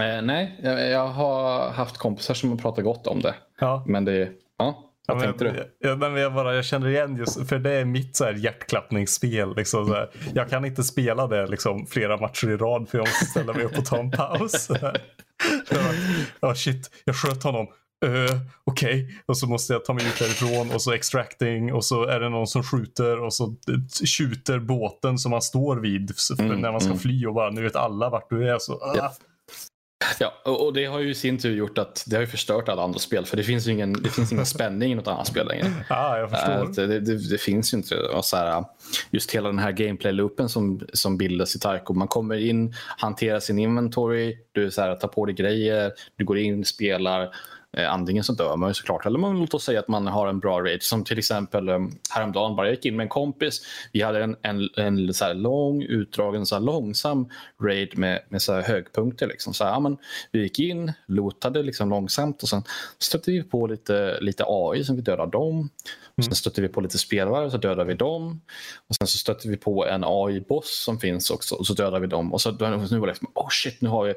[0.03, 3.35] Eh, nej, jag, jag har haft kompisar som har pratat gott om det.
[3.59, 3.85] Ja.
[3.87, 5.89] Men det, ja, vad Ja, tänkte men, du?
[5.89, 9.57] Ja, men jag, bara, jag känner igen just, för det är mitt så här hjärtklappningsspel.
[9.57, 10.11] Liksom, så här.
[10.35, 13.65] Jag kan inte spela det liksom, flera matcher i rad för jag måste ställa mig
[13.65, 14.69] upp och ta en paus.
[16.41, 17.67] Ja shit, jag sköt honom.
[18.07, 22.05] Uh, Okej, och så måste jag ta mig ut därifrån och så extracting och så
[22.05, 26.61] är det någon som skjuter och så eh, skjuter båten som man står vid Mm,
[26.61, 26.99] när man ska mm.
[26.99, 28.59] fly och bara nu vet alla vart du är.
[28.59, 28.95] Så, ah.
[28.97, 29.13] Ja.
[30.21, 32.83] Ja, och det har ju i sin tur gjort att det har ju förstört alla
[32.83, 33.27] andra spel.
[33.27, 35.73] För det finns ju ingen, det finns ingen spänning i något annat spel längre.
[35.89, 36.53] Ah, jag förstår.
[36.53, 37.97] Äh, Det, det, det finns ju inte.
[37.97, 38.65] Och så här,
[39.11, 41.97] just hela den här gameplay-loopen som, som bildas i Tarkov.
[41.97, 46.39] Man kommer in, hanterar sin inventory, du så här, tar på dig grejer, du går
[46.39, 47.29] in, spelar.
[47.79, 50.27] Eh, antingen så dör man ju såklart, eller man låt oss säga att man har
[50.27, 50.83] en bra rage.
[50.83, 51.79] Som till exempel eh,
[52.11, 53.61] häromdagen, bara jag gick in med en kompis.
[53.93, 57.29] Vi hade en, en, en så lång, utdragen, så långsam
[57.63, 59.27] raid med, med så här högpunkter.
[59.27, 59.55] Liksom.
[59.55, 59.99] Så här, ja, men
[60.33, 62.63] vi gick in, lootade liksom långsamt och sen
[62.99, 65.71] stötte vi på lite, lite AI som vi dödade dem.
[66.17, 68.41] Och sen stötte vi på lite spelare och så dödade vi dem.
[68.89, 72.07] Och sen så stötte vi på en AI-boss som finns också och så dödade vi
[72.07, 72.33] dem.
[72.33, 74.15] Och så nu var det liksom, oh shit, nu har vi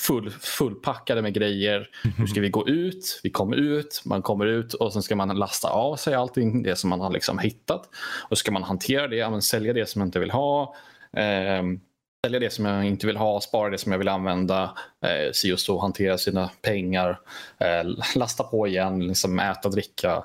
[0.00, 1.88] full, fullpackade med grejer.
[2.18, 5.28] Nu ska vi gå ut, vi kommer ut, man kommer ut och sen ska man
[5.38, 7.88] lasta av sig allting det som man har liksom hittat.
[8.30, 10.74] Och ska man hantera det, ja, sälja det som man inte vill ha.
[11.16, 11.80] ehm,
[12.26, 14.62] sälja det som jag inte vill ha, spara det som jag vill använda,
[15.06, 17.20] eh, si och så, hantera sina pengar,
[17.58, 20.24] eh, lasta på igen, liksom äta, dricka.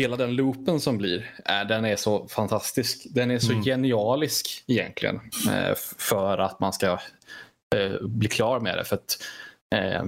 [0.00, 3.06] Hela den loopen som blir, eh, den är så fantastisk.
[3.10, 3.64] Den är så Mm.
[3.64, 6.98] genialisk egentligen eh, för att man ska
[7.76, 8.84] eh, bli klar med det.
[8.84, 9.22] För att,
[9.74, 10.02] eh,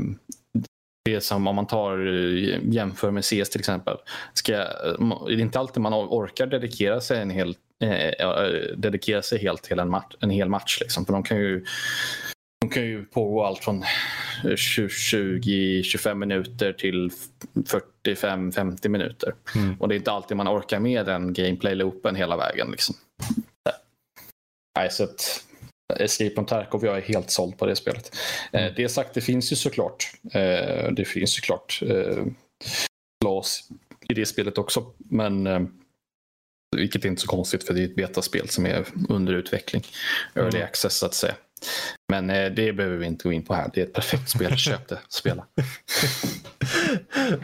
[1.05, 3.97] det som om man tar eh, jämför med CS till exempel.
[4.35, 9.38] Ska, det är inte alltid man orkar dedikera sig en hel eh, eh, dedikera sig
[9.38, 10.79] helt till en, match, en hel match.
[10.81, 11.07] Liksom.
[11.07, 11.65] För de kan ju
[12.61, 13.85] de kan ju pågå allt från
[14.43, 17.11] 20-25 minuter till
[18.05, 19.35] 45-50 minuter.
[19.55, 19.77] Mm.
[19.81, 22.71] Och det är inte alltid man orkar med den gameplay-loopen hela vägen.
[22.71, 22.95] Liksom.
[24.79, 25.45] Nej, så att
[25.99, 28.16] Escape from Tarkov, jag är helt såld på det spelet.
[28.53, 32.25] Eh, det sagt, det finns ju såklart eh, det finns ju klart eh,
[33.25, 33.61] flaws
[34.09, 34.85] i det spelet också.
[34.99, 35.61] Men eh,
[36.77, 39.83] vilket är inte så konstigt för det är ett betaspel som är under utveckling.
[40.35, 40.68] Early Mm.
[40.68, 41.35] access så att säga.
[42.12, 43.71] Men eh, det behöver vi inte gå in på här.
[43.75, 44.57] Det är ett perfekt spel.
[44.57, 45.47] Köp det, spela.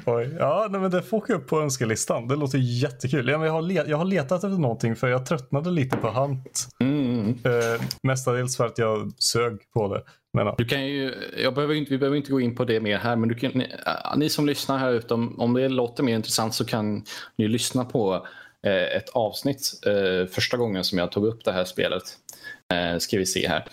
[0.06, 0.36] Oj.
[0.38, 2.28] Ja, nej, men det får upp på önskelistan.
[2.28, 3.28] Det låter jättekul.
[3.28, 6.68] Jag, har jag har letat efter någonting för jag tröttnade lite på Hunt.
[6.80, 7.07] Mm.
[7.30, 10.02] Eh, mestadels för att jag sög på det.
[10.32, 10.54] Men, ja.
[10.58, 13.16] Du kan ju, jag behöver inte, vi behöver inte gå in på det mer här,
[13.16, 16.14] men du kan, ni, äh, ni som lyssnar här ute, om, om det låter mer
[16.14, 17.04] intressant så kan
[17.36, 18.26] ni lyssna på
[18.66, 22.02] eh, ett avsnitt eh, första gången som jag tog upp det här spelet.
[22.72, 23.64] Eh, ska vi se här.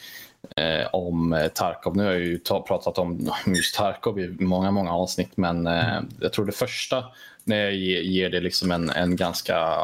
[0.55, 1.97] Eh, om eh, Tarkov.
[1.97, 6.01] Nu har jag ju ta, pratat om just Tarkov i många, många avsnitt, men eh,
[6.19, 7.03] jag tror det första
[7.43, 9.77] när jag ger, ger det liksom en, en ganska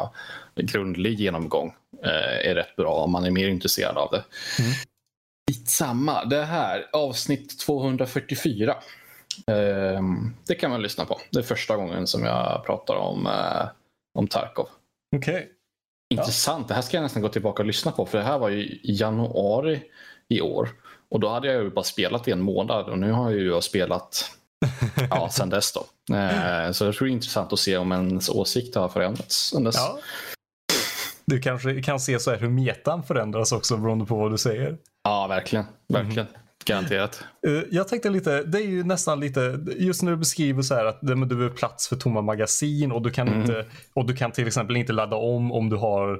[0.56, 1.74] grundlig genomgång eh,
[2.08, 4.24] är rätt bra om man är mer intresserad av det.
[5.66, 6.24] Samma.
[6.24, 8.76] Det här, avsnitt 244.
[9.46, 11.20] Ehm, det kan man lyssna på.
[11.30, 13.68] Det är första gången som jag pratar om, eh,
[14.18, 14.68] om Tarkov.
[15.16, 15.50] Okej.
[16.14, 16.68] Intressant.
[16.68, 18.06] Det här ska jag nästan gå tillbaka och lyssna på.
[18.06, 19.82] För det här var ju i januari
[20.28, 20.68] i år.
[21.08, 23.60] Och då hade jag ju bara spelat i en månad och nu har jag ju
[23.60, 24.30] spelat
[25.10, 25.72] ja, sen dess.
[25.72, 26.14] Då.
[26.16, 29.64] Eh, så jag tror det är intressant att se om ens åsikt har förändrats sen
[29.64, 29.76] dess.
[29.76, 29.98] Ja.
[31.26, 34.76] Du kanske kan se så här hur metan förändras också beroende på vad du säger.
[35.04, 35.64] Ja, verkligen.
[35.88, 36.26] Verkligen.
[36.64, 37.24] Garanterat.
[37.46, 40.84] Eh, Jag tänkte lite, det är ju nästan lite, just när du beskriver så här
[40.84, 43.40] att men du behöver plats för tomma magasin och du kan Mm.
[43.40, 46.12] inte, och du kan till exempel inte ladda om om du har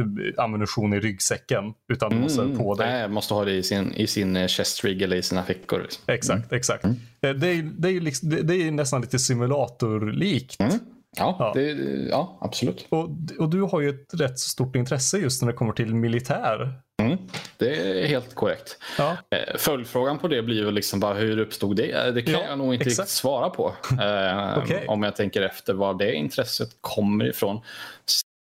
[0.00, 1.64] eh, ammunition i ryggsäcken.
[1.92, 2.58] Utan du måste Mm.
[2.58, 2.90] på dig.
[2.92, 5.82] Nej, måste ha det i sin, i sin eh, chest rig eller i sina fickor.
[5.82, 6.02] Liksom.
[6.06, 6.84] Exakt, exakt.
[6.84, 6.96] Mm.
[7.20, 10.60] Det, är, det, är ju liksom, det, är nästan lite simulatorlikt.
[10.60, 10.78] Mm.
[11.16, 11.52] Ja, Ja.
[11.54, 11.70] Det,
[12.10, 12.86] ja, absolut.
[12.88, 16.72] Och, och du har ju ett rätt stort intresse just när det kommer till militär.
[17.02, 17.18] Mm.
[17.58, 18.78] Det är helt korrekt.
[18.98, 21.90] Ja, Eh, Följdfrågan på det blir väl liksom bara hur uppstod det?
[22.06, 22.98] Eh, Det kan Ja, jag nog inte exakt.
[22.98, 23.74] riktigt svara på.
[24.00, 24.84] Eh, Okej.
[24.88, 27.60] Om jag tänker efter var det intresset kommer ifrån.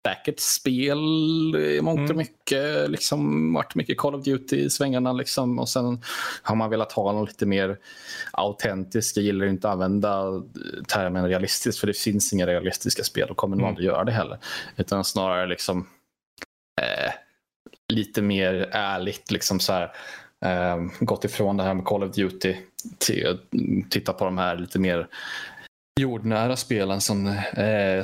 [0.05, 0.97] Säkert spel
[1.55, 2.17] i mångt och Mm.
[2.17, 2.89] mycket.
[2.89, 5.13] Liksom, varit mycket Call of Duty i svängarna.
[5.13, 6.01] Liksom, och sen
[6.41, 7.77] har man velat ha något lite mer
[8.31, 9.17] autentiskt.
[9.17, 10.23] Jag gillar inte att använda
[10.87, 13.69] termen realistiskt för det finns inga realistiska spel och kommer nog Mm.
[13.69, 14.37] aldrig göra det heller.
[14.77, 15.87] Utan snarare liksom
[16.81, 17.11] eh,
[17.93, 19.31] lite mer ärligt.
[19.31, 19.91] Liksom så här,
[20.45, 22.55] eh, gått ifrån det här med Call of Duty
[22.97, 23.39] till att
[23.89, 25.07] titta på de här lite mer
[26.01, 28.03] jordnära spelen som eh,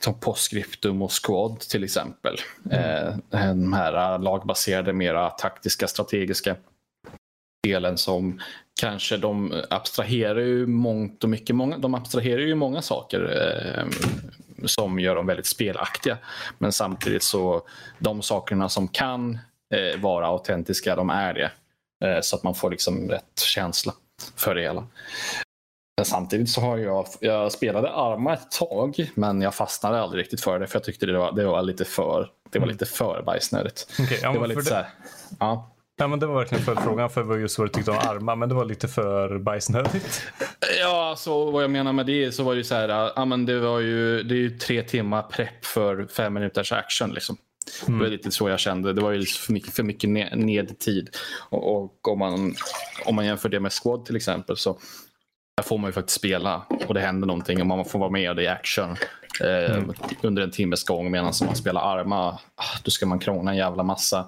[0.00, 2.36] som Postscriptum och Squad till exempel.
[2.70, 6.56] Eh, de här lagbaserade, mera taktiska, strategiska.
[7.66, 8.40] spelen som
[8.80, 11.56] kanske de abstraherar ju mångt och mycket.
[11.56, 13.20] Många, de abstraherar ju många saker
[13.76, 13.84] eh,
[14.66, 16.18] som gör dem väldigt spelaktiga.
[16.58, 17.62] Men samtidigt så
[17.98, 19.38] de sakerna som kan
[19.74, 21.50] eh, vara autentiska, de är det.
[22.04, 23.92] Eh, så att man får liksom rätt känsla
[24.36, 24.86] för det hela.
[25.96, 30.40] Men samtidigt så har jag, jag spelade Arma ett tag men jag fastnade aldrig riktigt
[30.40, 33.22] för det för jag tyckte det var, det var lite för det var lite för
[33.22, 33.86] bajsnödigt.
[34.00, 34.64] Okay, ja, det var lite det...
[34.64, 34.88] så här,
[35.40, 35.68] ja.
[35.96, 38.54] Ja, men det var verkligen följdfrågan för just vad du tyckte om Arma, men det
[38.54, 40.22] var lite för bajsnödigt.
[40.80, 43.60] Ja, så vad jag menar med det så var det så här, ja men det
[43.60, 47.36] var ju, det är ju tre timmar prepp för fem minuters action liksom.
[47.86, 47.98] Mm.
[47.98, 48.92] Det var lite så jag kände.
[48.92, 51.16] Det var ju för mycket, för mycket nedtid.
[51.48, 52.54] Och, och om, man,
[53.04, 54.78] om man jämför det med Squad till exempel så
[55.56, 58.40] där får man ju faktiskt spela och det händer någonting och man får vara med
[58.40, 58.96] i action
[59.40, 59.92] eh, mm.
[60.22, 63.82] under en timmes gång medan man spelar arma, ah, då ska man krångla en jävla
[63.82, 64.18] massa.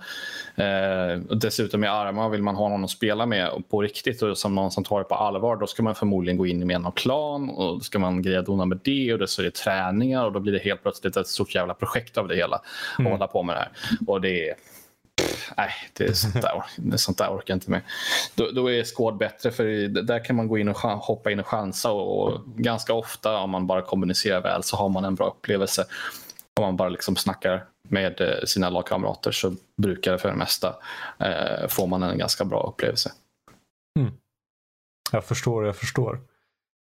[0.54, 4.54] Eh, dessutom i arma vill man ha någon att spela med på riktigt och som
[4.54, 7.50] någon som tar det på allvar då ska man förmodligen gå in med någon klan
[7.50, 10.32] och då ska man greja dona med det och det så är det träningar och
[10.32, 12.60] då blir det helt plötsligt ett stort jävla projekt av det hela
[12.98, 13.12] mm.
[13.12, 13.70] hålla på med det här.
[14.06, 14.54] Och det är
[15.56, 17.80] nej, det är sånt där, sånt där orkar jag inte med.
[18.34, 21.46] Då, då är skåd bättre för där kan man gå in och hoppa in och
[21.46, 25.26] chansa och, och, ganska ofta om man bara kommunicerar väl så har man en bra
[25.26, 25.86] upplevelse.
[26.60, 30.76] Om man bara liksom snackar med eh, sina lagkamrater så brukar det för det mesta
[31.18, 33.12] eh, får man en ganska bra upplevelse.
[33.98, 34.12] Mm.
[35.12, 36.20] Jag förstår, jag förstår.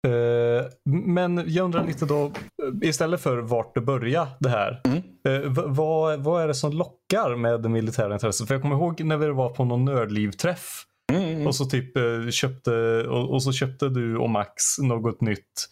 [0.06, 4.80] Uh, men jag undrar lite då, eh, istället för vart det börjar det här.
[4.84, 5.02] Mm.
[5.28, 8.48] Uh, vad, vad är det som lockar med det militära intresset?
[8.48, 10.84] För jag kommer ihåg när vi var på någon nördlivträff.
[11.12, 11.46] Mm, mm.
[11.46, 12.72] Och så typ uh, köpte,
[13.08, 15.68] och, så köpte du och Max något nytt.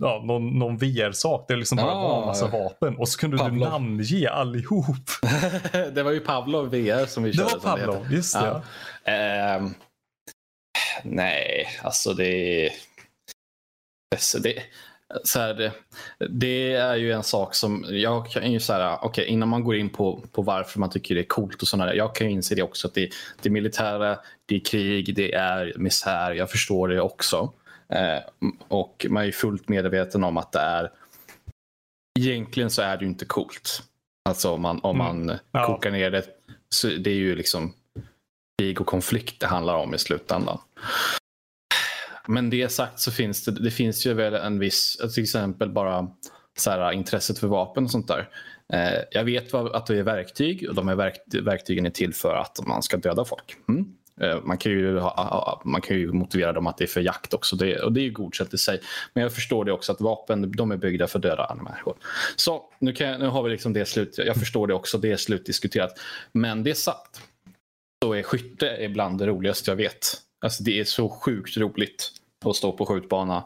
[0.00, 1.44] ja, någon, någon VR-sak.
[1.48, 2.96] Det liksom bara var en massa vapen.
[2.96, 3.58] Och så kunde Pavlov.
[3.58, 5.10] du namnge allihop.
[5.92, 7.48] det var ju Pavlov VR som vi körde.
[7.48, 8.62] Det var Pavlov, just det.
[9.04, 9.12] Ja.
[9.12, 9.74] Ehm,
[11.04, 12.72] nej, alltså det är...
[14.42, 14.62] Det,
[15.24, 15.72] så här,
[16.30, 19.88] det är ju en sak som jag kan ju säga, okay, innan man går in
[19.88, 22.62] på, på varför man tycker det är coolt och sådana Jag kan ju inse det
[22.62, 23.10] också att det,
[23.42, 26.32] det är militära, det är krig, det är misär.
[26.32, 27.52] Jag förstår det också.
[27.88, 28.18] Eh,
[28.68, 30.90] och man är fullt medveten om att det är
[32.18, 33.82] egentligen så är det ju inte coolt.
[34.28, 35.36] Alltså om man, om man mm.
[35.52, 35.66] ja.
[35.66, 36.24] kokar ner det
[36.68, 37.74] så det är ju liksom
[38.58, 40.58] krig och konflikt det handlar om i slutändan.
[42.26, 46.08] Men det sagt så finns det, det finns ju väl en viss, till exempel bara
[46.58, 48.28] så här, intresset för vapen och sånt där.
[48.72, 52.34] Eh, jag vet att det är verktyg och de är verk, verktygen är till för
[52.34, 53.56] att man ska döda folk.
[53.68, 53.86] Mm.
[54.20, 57.34] Eh, man, kan ju ha, man kan ju motivera dem att det är för jakt
[57.34, 58.80] också det, och det är ju godkänt i sig.
[59.14, 61.96] Men jag förstår det också att vapen de är byggda för att döda människor.
[62.36, 64.18] Så nu, kan, nu har vi liksom det slut.
[64.18, 66.00] Jag förstår det också, det är slutdiskuterat.
[66.32, 67.20] Men det är sagt
[68.04, 70.27] så är skytte ibland det roligaste jag vet.
[70.40, 72.12] Alltså det är så sjukt roligt
[72.44, 73.36] att stå på skjutbana.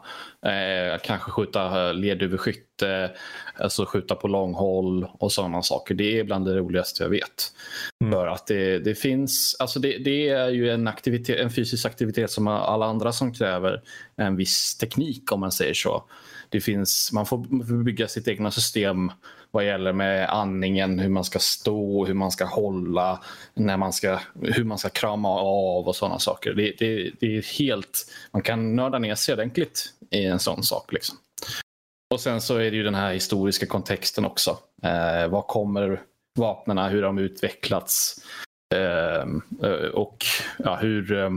[0.45, 3.11] Eh, kanske skjuta lerduveskytte,
[3.57, 5.95] alltså skjuta på långhåll och sådana saker.
[5.95, 7.53] Det är bland det roligaste jag vet.
[8.01, 8.13] Mm.
[8.13, 12.31] För att det, det finns, alltså det, det, är ju en, aktivitet, en fysisk aktivitet
[12.31, 13.81] som alla andra som kräver
[14.15, 16.03] en viss teknik om man säger så.
[16.49, 19.11] Det finns, man får bygga sitt egna system
[19.53, 24.19] vad gäller med andningen, hur man ska stå, hur man ska hålla, när man ska,
[24.41, 26.53] hur man ska krama av och sådana saker.
[26.53, 30.93] Det, det, det är helt, man kan nörda ner sig ordentligt i en sån sak.
[30.93, 31.17] Liksom.
[32.13, 34.57] Och sen så är det ju den här historiska kontexten också.
[34.83, 36.01] Eh, vad kommer
[36.39, 38.15] vapnen, hur har de utvecklats
[38.75, 39.21] eh,
[39.69, 40.25] eh och
[40.57, 41.29] ja, hur, eh,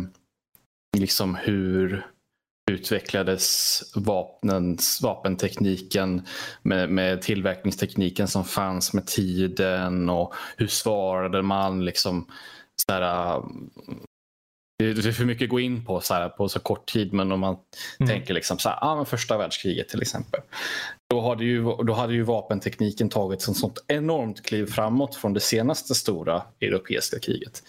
[0.99, 2.07] liksom hur
[2.71, 6.27] utvecklades vapnens, vapentekniken
[6.63, 12.27] med, med tillverkningstekniken som fanns med tiden och hur svarade man liksom
[12.87, 13.43] så här,
[14.79, 17.33] det är för mycket att gå in på så, här, på så kort tid men
[17.33, 17.57] om man
[18.01, 18.09] mm.
[18.09, 20.41] tänker liksom så här, ah, men första världskriget till exempel.
[21.11, 25.41] Då hade, ju, då hade ju vapentekniken tagit ett sånt enormt kliv framåt från det
[25.41, 27.63] senaste stora europeiska kriget.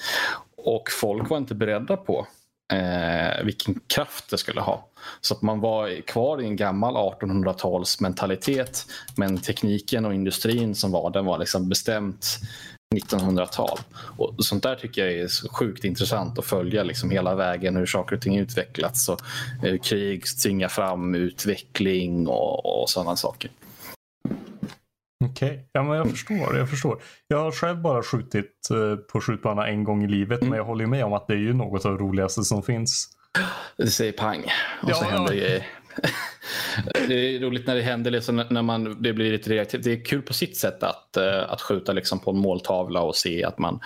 [0.56, 2.28] Och folk var inte beredda på
[2.74, 4.87] eh, vilken kraft det skulle ha.
[5.22, 10.92] Så att man var kvar i en gammal 1800-tals mentalitet men tekniken och industrin som
[10.92, 12.40] var den var liksom bestämt
[12.96, 13.80] 1900-tal.
[14.18, 18.16] Och sånt där tycker jag är sjukt intressant att följa liksom hela vägen hur saker
[18.16, 19.22] och ting utvecklats och
[19.62, 23.52] hur krig tvingar fram utveckling och, och sådana saker.
[25.26, 25.64] Okej, okay.
[25.72, 26.58] ja, men jag förstår.
[26.58, 27.02] Jag förstår.
[27.28, 30.50] Jag har själv bara skjutit eh, på skjutbana en gång i livet mm.
[30.50, 33.17] men jag håller med om att det är ju något av det roligaste som finns.
[33.78, 35.60] Det säger pang och ja, så händer, ja.
[37.08, 39.84] Det är roligt när det händer, liksom, när man, det blir lite reaktivt.
[39.84, 43.16] Det är kul på sitt sätt att, uh, att skjuta liksom på en måltavla och
[43.16, 43.80] se att, man,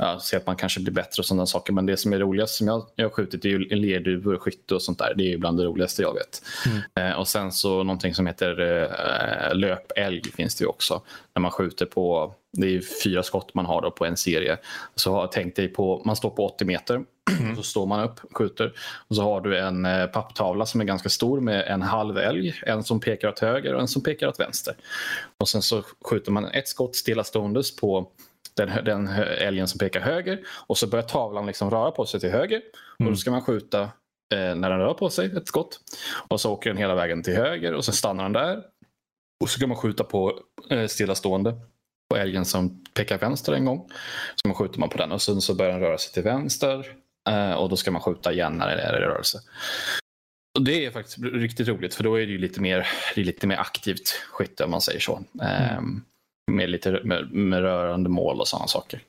[0.00, 1.72] uh, se att man kanske blir bättre och sådana saker.
[1.72, 4.82] Men det som är roligast som jag, jag har skjutit är ju lerduvor, skytte och
[4.82, 5.14] sånt där.
[5.16, 6.42] Det är ju bland det roligaste jag vet.
[6.66, 7.10] Mm.
[7.10, 11.02] Uh, och sen så någonting som heter uh, löpälg finns det ju också.
[11.34, 14.58] När man skjuter på, det är fyra skott man har då på en serie.
[14.94, 17.04] Så har tänkt dig på, man står på 80 meter.
[17.56, 18.72] Så står man upp, skjuter
[19.08, 22.60] och så har du en eh, papptavla som är ganska stor med en halv älg.
[22.66, 24.76] En som pekar åt höger och en som pekar åt vänster.
[25.38, 28.10] Och sen så skjuter man ett skott stillaståendes på
[28.56, 32.30] den, den älgen som pekar höger och så börjar tavlan liksom röra på sig till
[32.30, 32.56] höger.
[32.56, 32.70] Mm.
[32.98, 33.16] Och då mm.
[33.16, 33.82] ska man skjuta
[34.34, 35.80] eh, när den rör på sig, ett skott.
[36.28, 38.62] Och så åker den hela vägen till höger och så stannar den där.
[39.42, 40.38] Och så kan man skjuta på
[40.70, 41.54] eh, stillastående
[42.10, 43.88] på älgen som pekar vänster en gång.
[44.44, 46.96] Så skjuter man på den och sen så börjar den röra sig till vänster
[47.28, 49.38] Eh, och då ska man skjuta igen när det är i rörelse.
[50.58, 53.56] Och det är faktiskt riktigt roligt för då är det lite mer, det lite mer
[53.56, 55.22] aktivt skytte om man säger så.
[55.40, 55.78] Mm.
[55.78, 56.04] Um,
[56.52, 59.02] med lite med, med, rörande mål och sådana saker.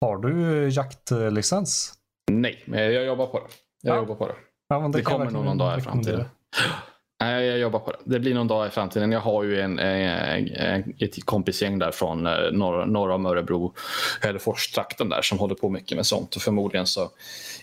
[0.00, 1.94] Har du jaktlicens?
[2.30, 3.46] Nej, men jag jobbar på det.
[3.82, 3.98] Jag ja.
[3.98, 4.34] jobbar på det.
[4.68, 6.24] Ja, det, det kommer nog någon dag i framtiden.
[7.20, 7.98] Nej, jag jobbar på det.
[8.04, 9.12] Det blir någon dag i framtiden.
[9.12, 13.74] Jag har ju en, en, en ett kompisgäng där från eh, norr, norra om Örebro,
[14.22, 16.36] Hällefors-trakten där som håller på mycket med sånt.
[16.36, 17.10] Och förmodligen så,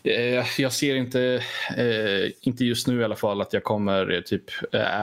[0.03, 1.43] eh, jag ser inte,
[1.77, 4.43] eh, inte just nu i alla fall att jag kommer eh, typ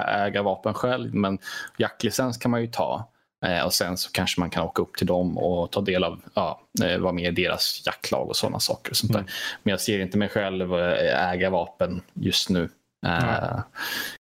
[0.06, 1.14] äga vapen själv.
[1.14, 1.38] Men
[1.78, 3.08] jaktlicens kan man ju ta.
[3.44, 6.20] Eh, och sen så kanske man kan åka upp till dem och ta del av,
[6.34, 8.90] ja, eh, vara med i deras jaktlag och sådana saker.
[8.90, 9.26] Och sånt mm.
[9.62, 12.68] Men jag ser inte mig själv äga vapen just nu.
[13.06, 13.62] Mm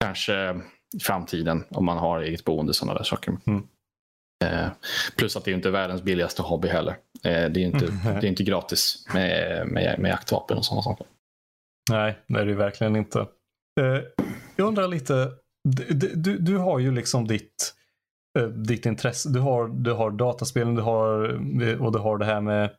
[0.04, 0.60] kanske
[0.96, 3.36] i framtiden om man har eget boende sådana där saker.
[3.46, 3.62] Mm.
[4.44, 4.68] Eh,
[5.16, 6.96] plus att det är inte världens billigaste hobby heller.
[7.24, 8.20] Eh, det, är inte, mm.
[8.20, 11.06] det är inte gratis med, med, med jaktvapen och sådana saker.
[11.90, 13.20] Nej, det är det verkligen inte.
[13.80, 14.02] Eh,
[14.56, 15.30] jag undrar lite,
[15.68, 17.74] du, du, du har ju liksom ditt,
[18.68, 19.28] ditt intresse.
[19.28, 21.22] Du har, du har dataspelen du har,
[21.82, 22.70] och du har det här med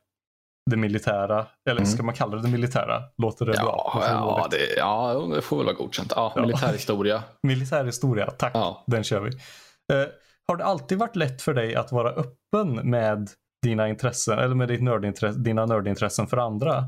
[0.69, 1.45] det militära.
[1.69, 1.91] Eller mm.
[1.91, 3.03] ska man kalla det det militära?
[3.17, 4.03] Låter det ja, bra?
[4.07, 6.13] Ja det, ja, det får väl vara godkänt.
[6.15, 6.41] Ja, ja.
[6.41, 7.23] Militärhistoria.
[7.43, 8.51] militärhistoria, tack.
[8.55, 8.83] Ja.
[8.87, 9.29] Den kör vi.
[9.29, 10.07] Uh,
[10.47, 13.29] har det alltid varit lätt för dig att vara öppen med
[13.63, 16.83] dina intressen eller med ditt nördintresse, dina nördintressen för andra?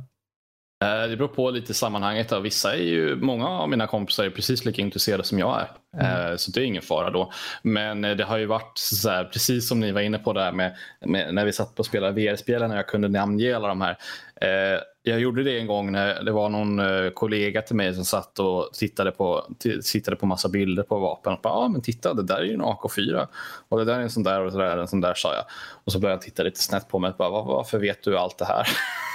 [0.84, 2.32] Eh, det beror på lite sammanhanget.
[2.32, 5.72] Vissa är ju, många av mina kompisar är precis lika intresserade som jag är.
[6.02, 6.32] Mm.
[6.32, 7.32] Eh, så det är ingen fara då.
[7.62, 10.76] Men det har ju varit så här, precis som ni var inne på där med,
[11.06, 13.98] med när vi satt på att spela VR-spelen och jag kunde namnge alla de här.
[14.42, 18.06] Eh, jag gjorde det en gång när det var någon eh, kollega till mig som
[18.06, 21.38] satt och tittade på, tittade på massa bilder på vapen.
[21.44, 23.28] Ja, ah, men titta, det där är ju en AK4.
[23.70, 25.44] Och det där är en sån där och så där, en sån där, sa jag.
[25.84, 27.14] Och så började jag titta lite snett på mig.
[27.18, 28.68] Bara, Varför vet du allt det här?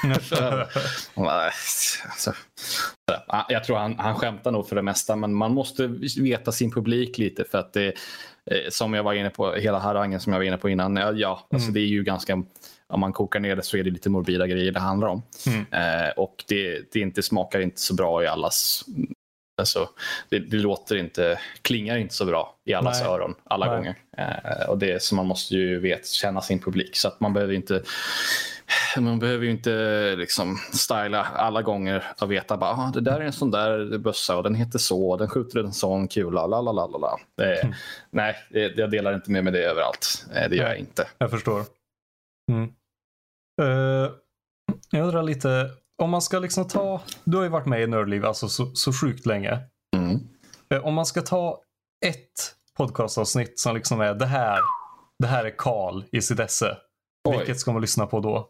[2.05, 2.33] alltså,
[3.49, 5.87] jag tror han, han skämtar nog för det mesta, men man måste
[6.21, 7.87] veta sin publik lite för att det,
[8.51, 11.47] eh, som jag var inne på, hela harangen som jag var inne på innan, ja,
[11.53, 11.75] alltså mm.
[11.75, 12.43] det är ju ganska
[12.93, 15.23] om man kokar ner det så är det lite morbida grejer det handlar om.
[15.47, 15.67] Mm.
[15.71, 18.85] Eh, och det, det inte smakar inte så bra i allas...
[19.59, 19.89] Alltså,
[20.29, 23.11] det, det, låter inte, klingar inte så bra i allas Nej.
[23.11, 23.77] öron alla Nej.
[23.77, 23.97] gånger.
[24.19, 26.97] Eh, och det så man måste ju vet, känna sin publik.
[26.97, 27.83] Så att man behöver inte
[28.97, 33.25] man behöver ju inte liksom styla alla gånger och veta bara ah, det där är
[33.25, 36.47] en sån där bössa och den heter så och den skjuter en sån kula.
[36.47, 37.19] Lalalala.
[37.37, 37.75] Det, mm.
[38.11, 40.27] Nej, det, jag delar inte med mig det överallt.
[40.35, 41.09] Eh, det gör jag inte.
[41.19, 41.65] Jag förstår.
[42.53, 42.73] Mm.
[43.63, 44.11] Uh,
[44.91, 45.71] jag undrar lite,
[46.03, 48.93] om man ska liksom ta, du har ju varit med i Nördliv alltså så, så
[48.93, 49.59] sjukt länge.
[49.97, 50.21] Mm.
[50.75, 51.61] Uh, om man ska ta
[52.07, 54.61] ett podcastavsnitt som liksom är det här,
[55.19, 56.77] det här är Karl i sitt esse.
[57.31, 58.49] Vilket ska man lyssna på då?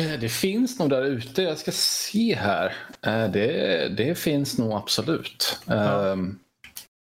[0.00, 1.42] Eh, det finns nog där ute.
[1.42, 2.72] Jag ska se här.
[3.28, 5.58] Det, det finns nog absolut.
[5.66, 5.98] Ja.
[5.98, 6.38] Um,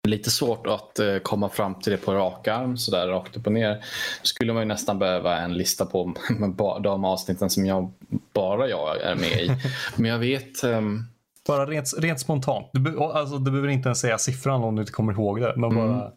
[0.05, 3.53] lite svårt att uh, komma fram till det på rak arm, sådär rakt upp och
[3.53, 3.85] ner.
[4.23, 6.15] skulle man ju nästan behöva en lista på
[6.83, 7.93] de avsnitten som jag,
[8.33, 9.51] bara jag är med i.
[9.97, 10.65] Men jag vet...
[10.65, 11.05] Um...
[11.47, 12.67] Bara rent, rent spontant.
[12.73, 15.53] Du, alltså, du behöver inte ens säga siffran om du inte kommer ihåg det.
[15.57, 15.85] Men bara...
[15.85, 16.11] Mm.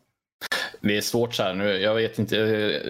[0.82, 1.78] Det är svårt så här nu.
[1.78, 2.38] Jag vet inte.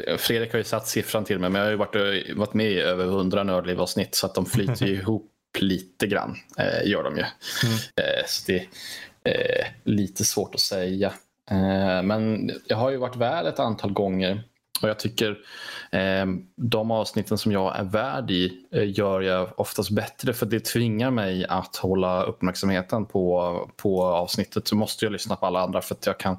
[0.08, 2.54] Eh, Fredrik har ju satt siffran till mig, men jag har ju varit, eh, varit
[2.54, 5.32] med i över hundra nördliv-avsnitt så att de flyter ihop
[5.62, 6.38] lite grann.
[6.58, 7.24] Eh, gör de ju.
[7.64, 7.78] Mm.
[7.95, 8.68] Eh, så det,
[9.28, 11.14] Eh, lite svårt att säga.
[11.51, 14.43] Eh, men jag har ju varit väl ett antal gånger
[14.82, 15.38] Och jag tycker
[15.91, 16.25] eh,
[16.55, 21.11] de avsnitten som jag är värd i eh, gör jag oftast bättre för det tvingar
[21.11, 24.67] mig att hålla uppmärksamheten på, på avsnittet.
[24.67, 26.38] Så måste jag lyssna på alla andra för att jag kan,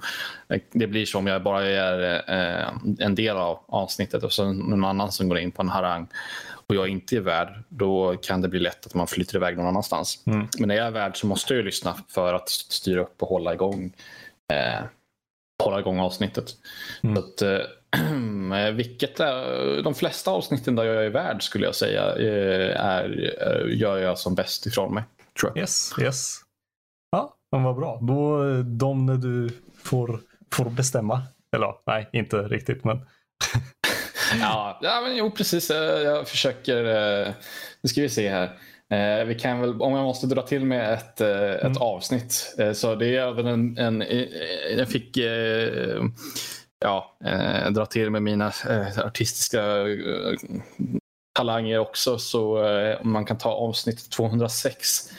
[0.48, 2.68] eh, det blir så om jag bara är eh,
[2.98, 6.08] en del av avsnittet och så någon annan som går in på en harang
[6.68, 9.66] och jag inte är värd, då kan det bli lätt att man flyttar iväg någon
[9.66, 10.22] annanstans.
[10.26, 10.48] Mm.
[10.58, 13.54] Men när jag är värd så måste jag lyssna för att styra upp och hålla
[13.54, 13.92] igång,
[14.52, 14.84] eh,
[15.64, 16.56] hålla igång avsnittet.
[17.02, 17.16] Mm.
[17.16, 17.66] Så att, eh,
[18.74, 23.78] vilket är, de flesta avsnitten där jag är värd skulle jag säga eh, är, eh,
[23.78, 25.04] gör jag som bäst ifrån mig.
[25.40, 25.60] Tror jag.
[25.60, 26.36] Yes, yes.
[27.10, 27.98] Ja, men vad bra.
[28.02, 29.50] Då de när du
[29.82, 30.20] får,
[30.52, 31.22] får bestämma.
[31.56, 33.00] Eller nej, inte riktigt men
[34.40, 35.70] ja, ja men, jo, precis.
[35.70, 36.84] Jag försöker.
[36.84, 37.32] Eh,
[37.82, 38.58] nu ska vi se här.
[38.90, 41.78] Eh, vi kan väl, om jag måste dra till med ett, eh, ett mm.
[41.80, 42.56] avsnitt.
[42.74, 44.04] Så det är även en, en,
[44.76, 45.18] jag fick
[46.80, 47.16] ja,
[47.70, 48.52] dra till med mina
[48.96, 49.62] artistiska
[51.38, 52.18] talanger också.
[52.18, 52.64] Så
[53.00, 55.10] om man kan ta avsnitt 206.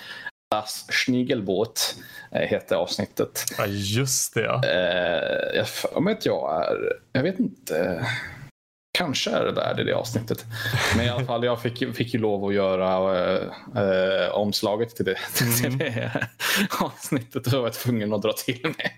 [0.51, 1.95] Das Schniegelbåt
[2.31, 3.45] heter avsnittet.
[3.57, 4.41] Ja, just det.
[4.41, 4.65] Ja.
[5.53, 6.77] Jag för mig att jag är,
[7.11, 8.05] jag vet inte
[8.91, 10.45] kanske är det där i det avsnittet.
[10.95, 13.37] Men i alla fall, jag fick, fick ju lov att göra
[13.75, 15.53] äh, omslaget till det, mm.
[15.53, 16.27] till det
[16.79, 18.91] avsnittet och var jag tvungen att dra till med,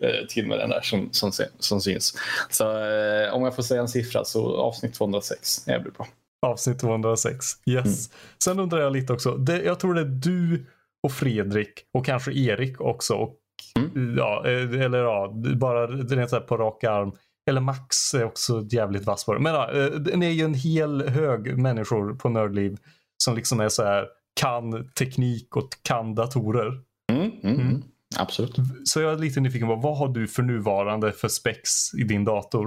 [0.00, 2.18] äh, till med den där som, som, som syns.
[2.50, 6.06] Så äh, om jag får säga en siffra så avsnitt 206 det blir bra.
[6.46, 7.84] Avsnitt 206, yes.
[7.84, 7.96] Mm.
[8.44, 10.66] Sen undrar jag lite också, det, jag tror det är du
[11.02, 13.14] och Fredrik och kanske Erik också.
[13.14, 13.36] Och,
[13.78, 14.16] mm.
[14.18, 17.12] ja, eller ja, bara rent så här på rak arm
[17.46, 19.40] eller Max är också jävligt vass på det.
[19.40, 22.76] Men ja, eh, ni är ju en hel hög människor på Nördliv
[23.24, 24.06] som liksom är så här
[24.40, 26.80] kan teknik och kan datorer.
[27.12, 27.82] Mm, mm, mm.
[28.16, 28.56] Absolut.
[28.84, 32.24] Så jag är lite nyfiken på vad har du för nuvarande för spex i din
[32.24, 32.66] dator?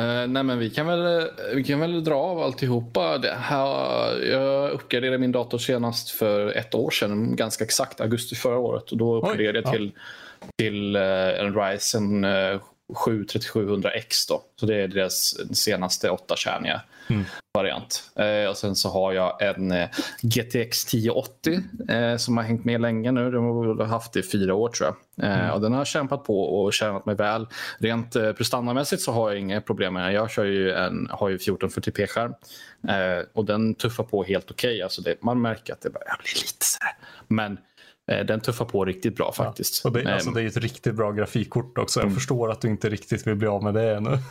[0.00, 3.18] Uh, nej men vi kan, väl, vi kan väl dra av alltihopa.
[3.18, 8.58] Det här, jag uppgraderade min dator senast för ett år sedan, ganska exakt augusti förra
[8.58, 8.92] året.
[8.92, 9.92] Och då uppgraderade jag till,
[10.58, 12.60] till uh, en Ryzen uh,
[12.92, 14.42] 73700X då.
[14.56, 16.80] Så det är deras senaste 8-kärniga
[17.10, 17.24] mm.
[17.54, 18.10] variant.
[18.16, 19.88] Eh, och sen så har jag en eh,
[20.22, 23.30] GTX 1080 eh, som har hängt med länge nu.
[23.30, 23.44] De
[23.78, 25.26] har haft det i fyra år tror jag.
[25.26, 25.50] Eh, mm.
[25.50, 27.46] Och den har kämpat på och tjänat mig väl.
[27.78, 30.12] Rent eh, prestandamässigt så har jag inga problem med den.
[30.12, 32.34] Jag kör ju en, har ju 1440p-skärm
[32.88, 34.70] eh, och den tuffar på helt okej.
[34.70, 34.82] Okay.
[34.82, 36.94] Alltså man märker att det börjar bli lite så här.
[37.28, 37.58] Men
[38.06, 39.80] den tuffar på riktigt bra faktiskt.
[39.84, 40.34] Ja, det, alltså, ehm.
[40.34, 42.00] det är ett riktigt bra grafikkort också.
[42.00, 42.14] Jag mm.
[42.14, 44.18] förstår att du inte riktigt vill bli av med det ännu.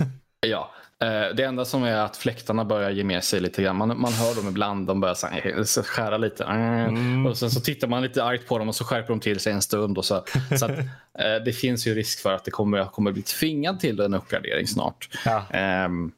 [0.47, 0.71] Ja,
[1.01, 3.75] eh, det enda som är att fläktarna börjar ge med sig lite grann.
[3.75, 6.43] Man, man hör dem ibland, de börjar så här, skära lite.
[6.43, 7.25] Mm.
[7.25, 9.53] Och sen så tittar man lite argt på dem och så skärper de till sig
[9.53, 9.97] en stund.
[9.97, 10.23] Och så
[10.59, 10.79] så att,
[11.19, 14.13] eh, det finns ju risk för att det kommer, jag kommer bli tvingad till en
[14.13, 15.09] uppgradering snart.
[15.25, 15.85] Ja.
[15.85, 16.11] Um,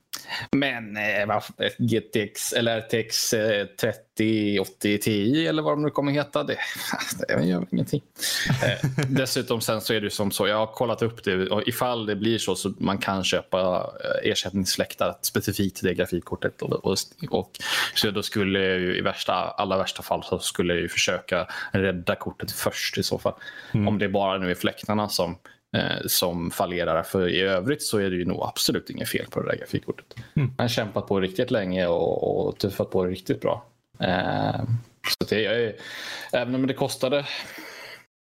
[0.51, 1.39] men eh,
[1.77, 6.57] GTX eller RTX eh, 3080 Ti eller vad de nu kommer heta, det,
[7.27, 8.01] det gör ingenting.
[8.63, 12.05] eh, dessutom sen så är det som så, jag har kollat upp det och ifall
[12.05, 16.61] det blir så så man kan köpa eh, ersättningsfläktar specifikt till det grafikkortet.
[16.61, 16.97] Och, och,
[17.29, 17.51] och,
[17.95, 22.15] så då skulle ju i värsta, alla värsta fall så skulle jag ju försöka rädda
[22.15, 23.33] kortet först i så fall.
[23.73, 23.87] Mm.
[23.87, 25.37] Om det bara nu är fläktarna som eh,
[26.05, 27.03] som fallerar.
[27.03, 30.05] För i övrigt så är det ju nog absolut inget fel på det där grafikkortet.
[30.35, 30.47] Mm.
[30.57, 33.65] Han har kämpat på riktigt länge och, och tuffat på riktigt bra.
[33.99, 34.63] Eh,
[35.19, 35.75] så det, är,
[36.33, 37.25] även om det kostade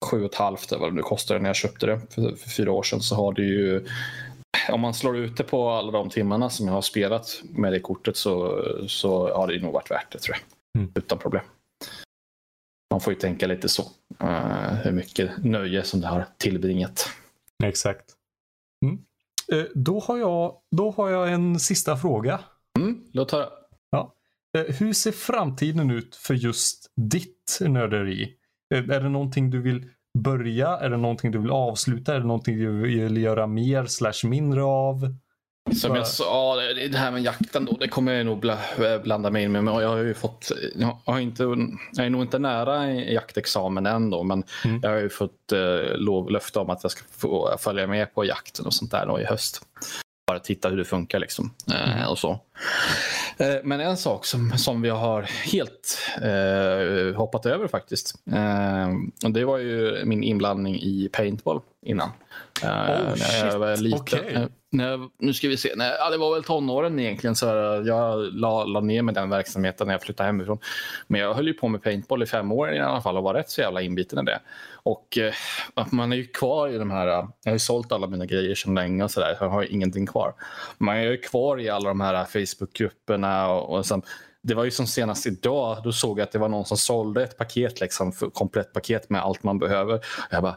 [0.05, 2.73] sju och ett halvt vad det nu kostade när jag köpte det för, för fyra
[2.73, 3.87] år sedan så har det ju
[4.71, 7.81] om man slår ut det på alla de timmarna som jag har spelat med det
[7.81, 10.81] kortet så, så har det nog varit värt det tror jag.
[10.81, 10.93] Mm.
[10.95, 11.43] Utan problem.
[12.91, 13.83] Man får ju tänka lite så.
[14.23, 17.09] Uh, hur mycket nöje som det har tillbringat.
[17.65, 18.05] Exakt.
[18.85, 18.99] Mm.
[19.53, 22.41] Eh, då, har jag, då har jag en sista fråga.
[22.79, 23.49] Mm, låt höra.
[23.91, 24.15] Ja.
[24.59, 28.37] Eh, hur ser framtiden ut för just ditt nörderi?
[28.75, 30.69] Eh, är det någonting du vill börja?
[30.69, 32.15] Är det någonting du vill avsluta?
[32.15, 35.17] Är det någonting du vill göra mer slash mindre av?
[35.71, 36.57] Som jag sa,
[36.91, 38.47] det här med jakten då, det kommer jag nog
[39.03, 39.65] blanda mig in med.
[39.65, 41.43] Men jag har ju fått, jag, har inte,
[41.93, 44.81] jag är nog inte nära en jaktexamen än då, men mm.
[44.83, 48.25] jag har ju fått eh, lov, löfte om att jag ska få följa med på
[48.25, 49.63] jakten och sånt där då i höst.
[50.27, 51.55] Bara titta hur det funkar liksom.
[51.73, 52.09] Eh, mm.
[52.09, 52.41] och så.
[53.39, 58.15] Eh, men en sak som, som vi har helt eh, hoppat över faktiskt.
[58.33, 58.89] Eh,
[59.25, 62.11] och det var ju min inblandning i paintball innan.
[62.63, 62.69] Oh,
[63.19, 64.01] när jag var liten.
[64.01, 64.35] Okay.
[64.35, 65.73] Eh, när nu ska vi se.
[65.77, 67.37] När, ja, det var väl tonåren egentligen.
[67.37, 67.47] Så
[67.87, 70.59] jag la, la ner med den verksamheten när jag flyttade hemifrån.
[71.07, 73.35] Men jag höll ju på med paintball i fem år i alla fall och var
[73.35, 74.41] rätt så jävla inbiten i det.
[74.75, 75.33] Och eh,
[75.91, 77.07] man är ju kvar i de här.
[77.07, 79.35] Jag har ju sålt alla mina grejer sedan länge och så där.
[79.39, 80.35] Så jag har ingenting kvar.
[80.79, 84.03] Man är ju kvar i alla de här Facebookgrupperna och, och sen,
[84.43, 87.23] det var ju som senast idag, då såg jag att det var någon som sålde
[87.23, 90.01] ett paket, liksom, komplett paket med allt man behöver.
[90.31, 90.57] Jag bara...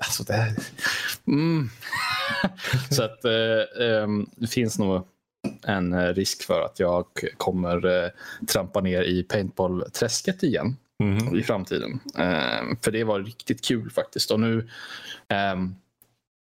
[0.00, 0.56] alltså det,
[1.26, 1.70] mm.
[2.90, 5.06] Så att eh, ehm, det finns nog
[5.62, 8.10] en eh, risk för att jag kommer eh,
[8.46, 11.36] trampa ner i paintball-träsket igen mm.
[11.36, 12.00] i framtiden.
[12.18, 14.30] Eh, för det var riktigt kul faktiskt.
[14.30, 14.68] Och nu
[15.28, 15.74] ehm,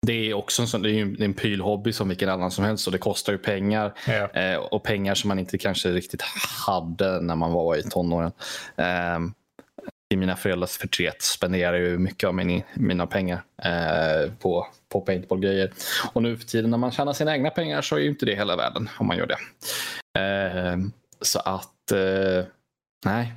[0.06, 2.86] det är också en, sån, det är en, en pylhobby som vilken annan som helst
[2.86, 3.92] och det kostar ju pengar.
[4.06, 4.28] Ja.
[4.40, 6.22] Eh, och pengar som man inte kanske riktigt
[6.66, 8.32] hade när man var i tonåren.
[8.76, 9.18] Eh,
[10.10, 15.72] I mina föräldrars förtret spenderar jag mycket av min, mina pengar eh, på, på paintball-grejer.
[16.12, 18.34] Och nu för tiden när man tjänar sina egna pengar så är ju inte det
[18.34, 19.38] hela världen om man gör det.
[20.18, 22.44] Ehm, så att, eh,
[23.04, 23.32] nej,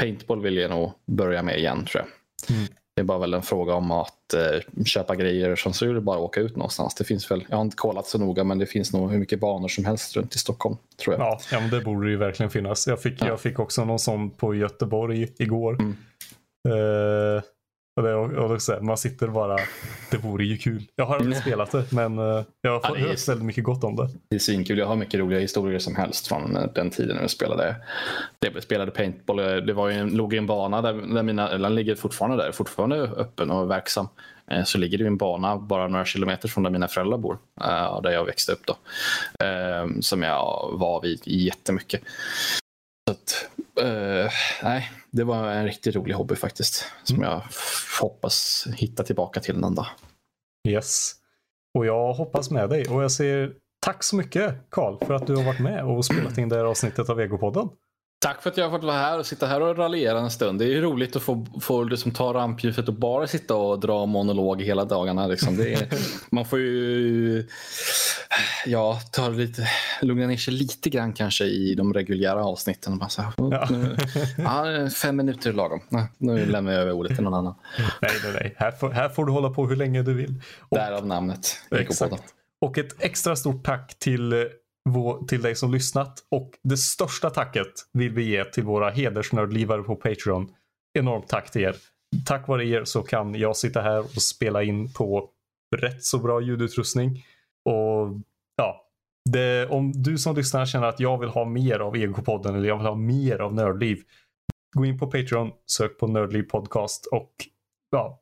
[0.00, 2.56] paintball vill jag nog börja med igen tror jag.
[2.56, 2.68] Mm.
[3.00, 6.00] Det är bara väl en fråga om att eh, köpa grejer som så är det
[6.00, 6.94] bara att åka ut någonstans.
[6.94, 9.40] Det finns väl, jag har inte kollat så noga men det finns nog hur mycket
[9.40, 10.76] banor som helst runt i Stockholm.
[11.02, 11.22] tror jag.
[11.22, 12.86] Ja, ja men det borde ju verkligen finnas.
[12.86, 13.26] Jag fick, ja.
[13.26, 15.78] jag fick också någon sån på Göteborg igår.
[15.80, 15.96] Mm.
[16.68, 17.42] Uh,
[17.96, 19.56] och det, och det, man sitter bara,
[20.10, 20.82] det vore ju kul.
[20.96, 23.96] Jag har aldrig spelat det men uh, jag har ja, hört väldigt mycket gott om
[23.96, 24.08] det.
[24.28, 24.78] Det är svinkul.
[24.78, 27.76] Jag har mycket roliga historier som helst från uh, den tiden när jag spelade,
[28.38, 29.36] det, spelade paintball.
[29.36, 32.96] Det var en, låg i en bana där, där mina, den ligger fortfarande där, fortfarande
[32.96, 34.08] öppen och verksam.
[34.64, 37.38] Så ligger det en bana bara några kilometer från där mina föräldrar bor,
[38.02, 38.66] där jag växte upp.
[38.66, 38.76] Då,
[40.00, 42.02] som jag var vid jättemycket.
[43.08, 43.49] Så att,
[43.82, 44.30] uh,
[44.62, 46.84] nej, det var en riktigt rolig hobby faktiskt.
[47.02, 47.30] Som mm.
[47.30, 47.42] jag
[48.00, 49.86] hoppas hitta tillbaka till någon dag.
[50.68, 51.12] Yes.
[51.78, 52.84] Och jag hoppas med dig.
[52.88, 56.38] Och jag säger tack så mycket Karl för att du har varit med och spelat
[56.38, 57.68] in det här avsnittet av Egopodden.
[58.22, 60.58] Tack för att jag har fått vara här och sitta här och raljera en stund.
[60.58, 63.80] Det är ju roligt att få, få det som tar rampljuset och bara sitta och
[63.80, 65.26] dra monolog hela dagarna.
[65.26, 65.60] Liksom.
[65.60, 65.88] Är,
[66.30, 67.46] man får ju
[68.66, 69.68] ja, ta lite,
[70.02, 72.98] lugna ner sig lite grann kanske i de reguljära avsnitten.
[72.98, 73.68] Bara så, ja.
[73.70, 73.96] Nu,
[74.38, 75.80] ja, fem minuter är lagom.
[76.18, 77.54] Nu lämnar jag över ordet till någon annan.
[78.02, 78.54] Nej, nej, nej.
[78.56, 80.42] Här får, här får du hålla på hur länge du vill.
[80.60, 81.56] Och, Därav namnet.
[81.70, 82.34] Exakt.
[82.60, 84.48] Och ett extra stort tack till
[85.28, 89.96] till dig som lyssnat och det största tacket vill vi ge till våra hedersnördlivare på
[89.96, 90.54] Patreon.
[90.98, 91.76] Enormt tack till er.
[92.26, 95.30] Tack vare er så kan jag sitta här och spela in på
[95.76, 97.24] rätt så bra ljudutrustning.
[97.64, 98.20] Och
[98.56, 98.86] ja,
[99.30, 102.76] det, om du som lyssnar känner att jag vill ha mer av Egopodden eller jag
[102.76, 104.02] vill ha mer av Nördliv.
[104.76, 107.32] Gå in på Patreon, sök på Nördliv Podcast och
[107.90, 108.20] ja,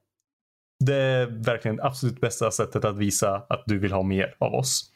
[0.85, 4.93] det är verkligen absolut bästa sättet att visa att du vill ha mer av oss.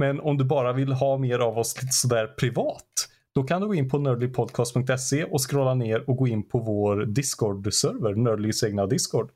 [0.00, 3.66] Men om du bara vill ha mer av oss lite sådär privat, då kan du
[3.66, 8.86] gå in på nördlypodcast.se och scrolla ner och gå in på vår Discord-server, Nördlys egna
[8.86, 9.30] Discord.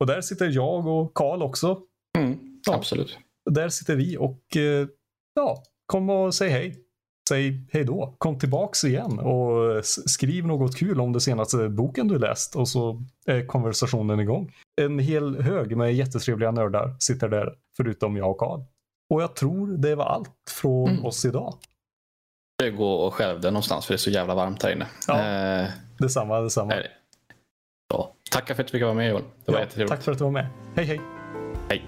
[0.00, 1.80] Och där sitter jag och Karl också.
[2.18, 3.18] Mm, ja, absolut.
[3.50, 4.86] Där sitter vi och eh,
[5.34, 6.76] ja, kom och säg hej.
[7.28, 8.14] Säg hej då.
[8.18, 13.02] Kom tillbaks igen och skriv något kul om den senaste boken du läst och så
[13.26, 14.52] är konversationen igång.
[14.80, 18.60] En hel hög med jättetrevliga nördar sitter där, förutom jag och Karl.
[19.12, 21.04] Och jag tror det var allt från mm.
[21.04, 21.54] oss idag.
[22.62, 24.86] Jag går och skälvde någonstans för det är så jävla varmt här inne.
[25.08, 26.74] Ja, eh, detsamma, detsamma.
[28.30, 29.22] Tackar för att du fick vara med Joel.
[29.44, 30.46] Det var ja, Tack för att du var med.
[30.76, 31.00] Hej hej.
[31.68, 31.84] Hej.